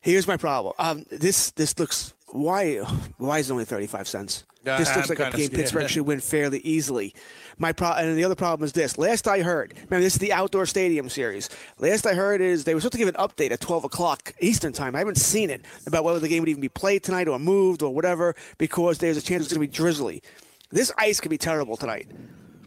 [0.00, 0.72] here's my problem.
[0.78, 2.76] Um, this this looks why
[3.18, 4.44] why is it only thirty five cents?
[4.64, 7.14] Yeah, this looks I'm like a game Pittsburgh should win fairly easily.
[7.58, 8.98] My pro- and the other problem is this.
[8.98, 11.50] Last I heard, remember this is the outdoor stadium series.
[11.78, 14.72] Last I heard is they were supposed to give an update at twelve o'clock Eastern
[14.72, 14.96] time.
[14.96, 17.82] I haven't seen it about whether the game would even be played tonight or moved
[17.82, 20.22] or whatever because there's a chance it's going to be drizzly.
[20.70, 22.08] This ice could be terrible tonight.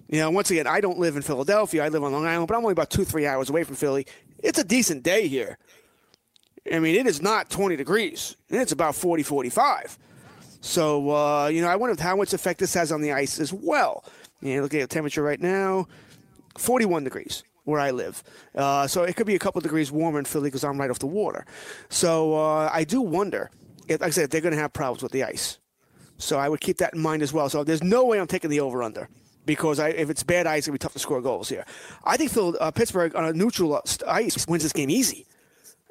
[0.09, 1.83] You know, once again, I don't live in Philadelphia.
[1.83, 4.07] I live on Long Island, but I'm only about two, three hours away from Philly.
[4.39, 5.57] It's a decent day here.
[6.71, 8.35] I mean, it is not 20 degrees.
[8.49, 9.97] It's about 40, 45.
[10.61, 13.53] So, uh, you know, I wonder how much effect this has on the ice as
[13.53, 14.03] well.
[14.41, 15.87] You know, looking at the temperature right now,
[16.57, 18.23] 41 degrees where I live.
[18.55, 20.99] Uh, so it could be a couple degrees warmer in Philly because I'm right off
[20.99, 21.45] the water.
[21.89, 23.51] So uh, I do wonder,
[23.87, 25.59] if, like I said, they're going to have problems with the ice.
[26.17, 27.49] So I would keep that in mind as well.
[27.49, 29.09] So there's no way I'm taking the over under
[29.45, 31.65] because I, if it's bad ice, it's going to be tough to score goals here.
[32.05, 35.25] I think Phil, uh, Pittsburgh on a neutral uh, ice wins this game easy.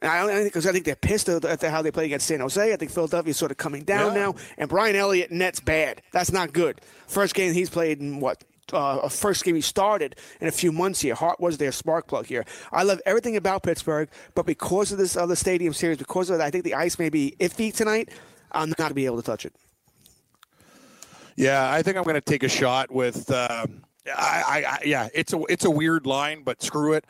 [0.07, 2.73] I don't because I think they're pissed at at how they play against San Jose.
[2.73, 4.21] I think Philadelphia's sort of coming down Yeah.
[4.27, 6.03] now, and Brian Elliott net's bad.
[6.13, 6.81] That's not good.
[7.07, 8.43] First game he's played in what?
[8.73, 11.15] Uh, a first game he started in a few months here.
[11.15, 12.45] Hart was their spark plug here.
[12.73, 16.45] I love everything about Pittsburgh, but because of this other stadium series, because of that,
[16.47, 18.09] I think the ice may be iffy tonight.
[18.51, 19.53] I'm not going to be able to touch it.
[21.37, 23.31] Yeah, I think I'm going to take a shot with.
[23.31, 23.67] Uh,
[24.17, 27.05] I, I, I, yeah, it's a it's a weird line, but screw it.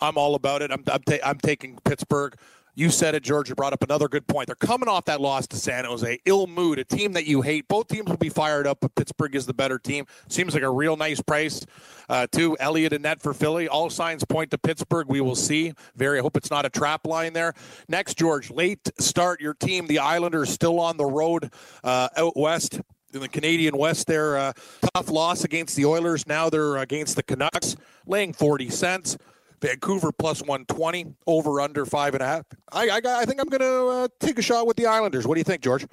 [0.00, 0.70] I'm all about it.
[0.70, 2.36] I'm I'm, ta- I'm taking Pittsburgh.
[2.74, 3.48] You said it, George.
[3.48, 4.46] You brought up another good point.
[4.46, 6.18] They're coming off that loss to San Jose.
[6.24, 7.66] Ill mood, a team that you hate.
[7.68, 10.06] Both teams will be fired up, but Pittsburgh is the better team.
[10.28, 11.66] Seems like a real nice price,
[12.08, 12.56] uh, too.
[12.60, 13.68] Elliott and net for Philly.
[13.68, 15.08] All signs point to Pittsburgh.
[15.08, 15.74] We will see.
[15.96, 16.20] Very.
[16.20, 17.54] I hope it's not a trap line there.
[17.88, 19.40] Next, George, late start.
[19.40, 22.80] Your team, the Islanders, still on the road uh, out west
[23.12, 24.38] in the Canadian West there.
[24.38, 24.52] Uh,
[24.94, 26.26] tough loss against the Oilers.
[26.26, 27.76] Now they're against the Canucks,
[28.06, 29.18] laying 40 cents.
[29.62, 32.44] Vancouver plus 120, over under five and a half.
[32.72, 35.26] I, I, I think I'm going to uh, take a shot with the Islanders.
[35.26, 35.86] What do you think, George?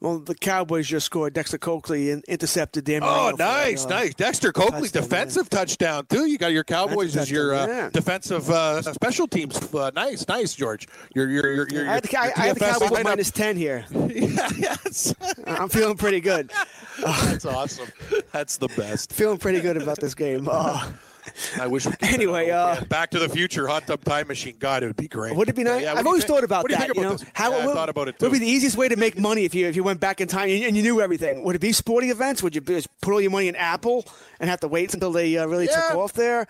[0.00, 1.32] Well, the Cowboys just scored.
[1.32, 4.14] Dexter Coakley and intercepted Dan Oh, Marino for, nice, uh, nice.
[4.14, 6.26] Dexter Coakley, touchdown, defensive touchdown, too.
[6.26, 7.90] You got your Cowboys as your uh, yeah.
[7.90, 9.56] defensive uh, special teams.
[9.72, 10.88] Uh, nice, nice, George.
[11.14, 13.56] Your, your, your, your, I had the, I, I had the Cowboys lineup- minus 10
[13.56, 13.86] here.
[13.92, 15.14] yeah, yes.
[15.46, 16.50] I'm feeling pretty good.
[17.00, 17.88] That's awesome.
[18.30, 19.10] That's the best.
[19.10, 20.48] Feeling pretty good about this game.
[20.50, 20.90] Uh,
[21.60, 22.08] I wish we could.
[22.14, 24.56] Anyway, uh, Back to the Future, hot tub time machine.
[24.58, 25.34] God, it would be great.
[25.36, 25.82] Would it be nice?
[25.82, 27.24] Yeah, what I've always think- thought about what do you think about know, this?
[27.32, 28.32] how Yeah, I would- thought about it Would too.
[28.32, 30.48] be the easiest way to make money if you if you went back in time
[30.50, 31.42] and, and you knew everything.
[31.44, 32.42] Would it be sporting events?
[32.42, 34.04] Would you just put all your money in Apple
[34.40, 36.46] and have to wait until they uh, really took off there?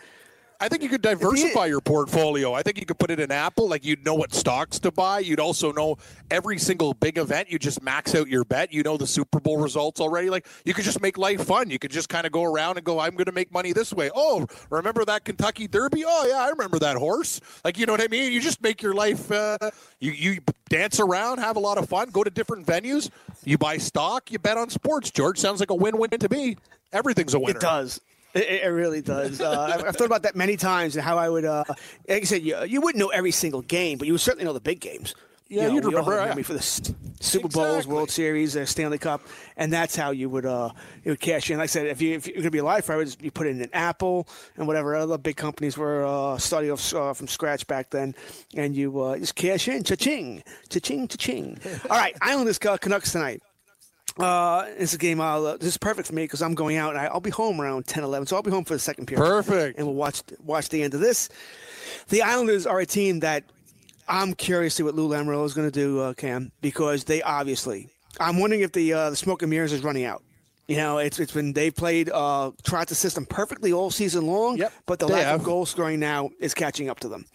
[0.61, 2.55] I think you could diversify your portfolio.
[2.55, 3.68] I think you could put it in Apple.
[3.68, 5.18] Like you'd know what stocks to buy.
[5.18, 5.98] You'd also know
[6.30, 7.50] every single big event.
[7.50, 8.72] You just max out your bet.
[8.72, 10.30] You know the Super Bowl results already.
[10.30, 11.70] Like you could just make life fun.
[11.70, 13.92] You could just kind of go around and go, I'm going to make money this
[13.92, 14.11] way.
[14.14, 16.05] Oh, remember that Kentucky Derby?
[16.07, 17.40] Oh yeah, I remember that horse.
[17.64, 18.32] Like you know what I mean?
[18.32, 19.30] You just make your life.
[19.30, 19.59] Uh,
[20.00, 23.11] you you dance around, have a lot of fun, go to different venues.
[23.44, 24.30] You buy stock.
[24.30, 25.11] You bet on sports.
[25.11, 26.57] George sounds like a win-win to me.
[26.92, 27.59] Everything's a winner.
[27.59, 28.00] It does.
[28.35, 29.41] It, it really does.
[29.41, 31.64] Uh, I've, I've thought about that many times and how I would, uh,
[32.09, 34.53] like I said, you, you wouldn't know every single game, but you would certainly know
[34.53, 35.14] the big games.
[35.49, 36.26] Yeah, you you'd we remember, yeah.
[36.26, 39.20] memory for the Super Bowls, World Series, uh, Stanley Cup,
[39.59, 40.70] and that's how you would uh,
[41.05, 41.59] you would cash in.
[41.59, 43.68] Like I said, if you if you're gonna be alive forever, you put in an
[43.74, 44.26] Apple
[44.57, 48.14] and whatever other big companies were uh, starting off uh, from scratch back then,
[48.57, 51.61] and you uh, just cash in, cha-ching, cha-ching, cha-ching.
[51.91, 53.43] All right, Islanders uh, Canucks tonight.
[54.18, 55.20] Uh, it's a game.
[55.20, 57.30] I'll, uh, this is perfect for me because I'm going out and I, I'll be
[57.30, 58.26] home around 10, 11.
[58.28, 59.24] So I'll be home for the second period.
[59.26, 59.78] Perfect.
[59.78, 61.28] And we'll watch watch the end of this.
[62.08, 63.44] The Islanders are a team that
[64.08, 67.22] I'm curious to see what Lou Lamoriello is going to do, uh, Cam, because they
[67.22, 67.88] obviously.
[68.20, 70.22] I'm wondering if the uh, the smoke and mirrors is running out.
[70.68, 74.56] You know, it's it's been they played uh, tried the system perfectly all season long,
[74.58, 75.40] Yep, but the lack have.
[75.40, 77.26] of goal scoring now is catching up to them.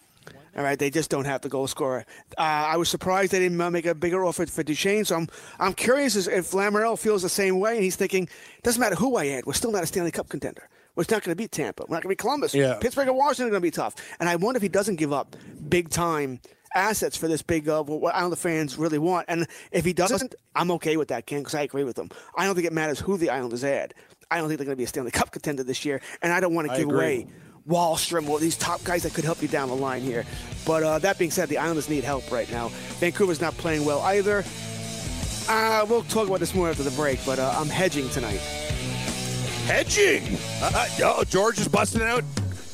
[0.60, 2.04] All right, they just don't have the goal scorer.
[2.36, 5.06] Uh, I was surprised they didn't make a bigger offer for Duchene.
[5.06, 8.28] So I'm I'm curious if Lamorel feels the same way, and he's thinking,
[8.62, 10.68] doesn't matter who I add, we're still not a Stanley Cup contender.
[10.96, 11.86] We're not going to beat Tampa.
[11.88, 12.52] We're not going to beat Columbus.
[12.52, 12.76] Yeah.
[12.78, 13.94] Pittsburgh and Washington are going to be tough.
[14.20, 15.34] And I wonder if he doesn't give up
[15.66, 16.40] big time
[16.74, 19.24] assets for this big uh, what Islander fans really want.
[19.30, 22.10] And if he doesn't, I'm okay with that, Ken, because I agree with him.
[22.36, 23.94] I don't think it matters who the Islanders add.
[24.30, 26.40] I don't think they're going to be a Stanley Cup contender this year, and I
[26.40, 26.98] don't want to I give agree.
[26.98, 27.26] away
[27.70, 30.26] Wahlstrom or these top guys that could help you down the line here.
[30.66, 32.68] But uh, that being said, the Islanders need help right now.
[32.98, 34.44] Vancouver's not playing well either.
[35.48, 38.40] Uh, we'll talk about this more after the break, but uh, I'm hedging tonight.
[39.66, 40.22] Hedging.
[41.02, 42.24] Oh, George is busting out.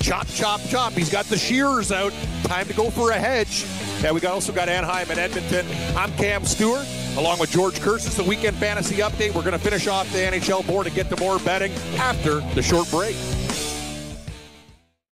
[0.00, 0.92] Chop, chop, chop.
[0.92, 2.12] He's got the shears out.
[2.44, 3.66] Time to go for a hedge.
[4.02, 5.66] Yeah, we got, also got Anaheim and Edmonton.
[5.96, 6.86] I'm Cam Stewart,
[7.16, 8.14] along with George Curtis.
[8.14, 9.34] The weekend fantasy update.
[9.34, 12.62] We're going to finish off the NHL board and get to more betting after the
[12.62, 13.16] short break.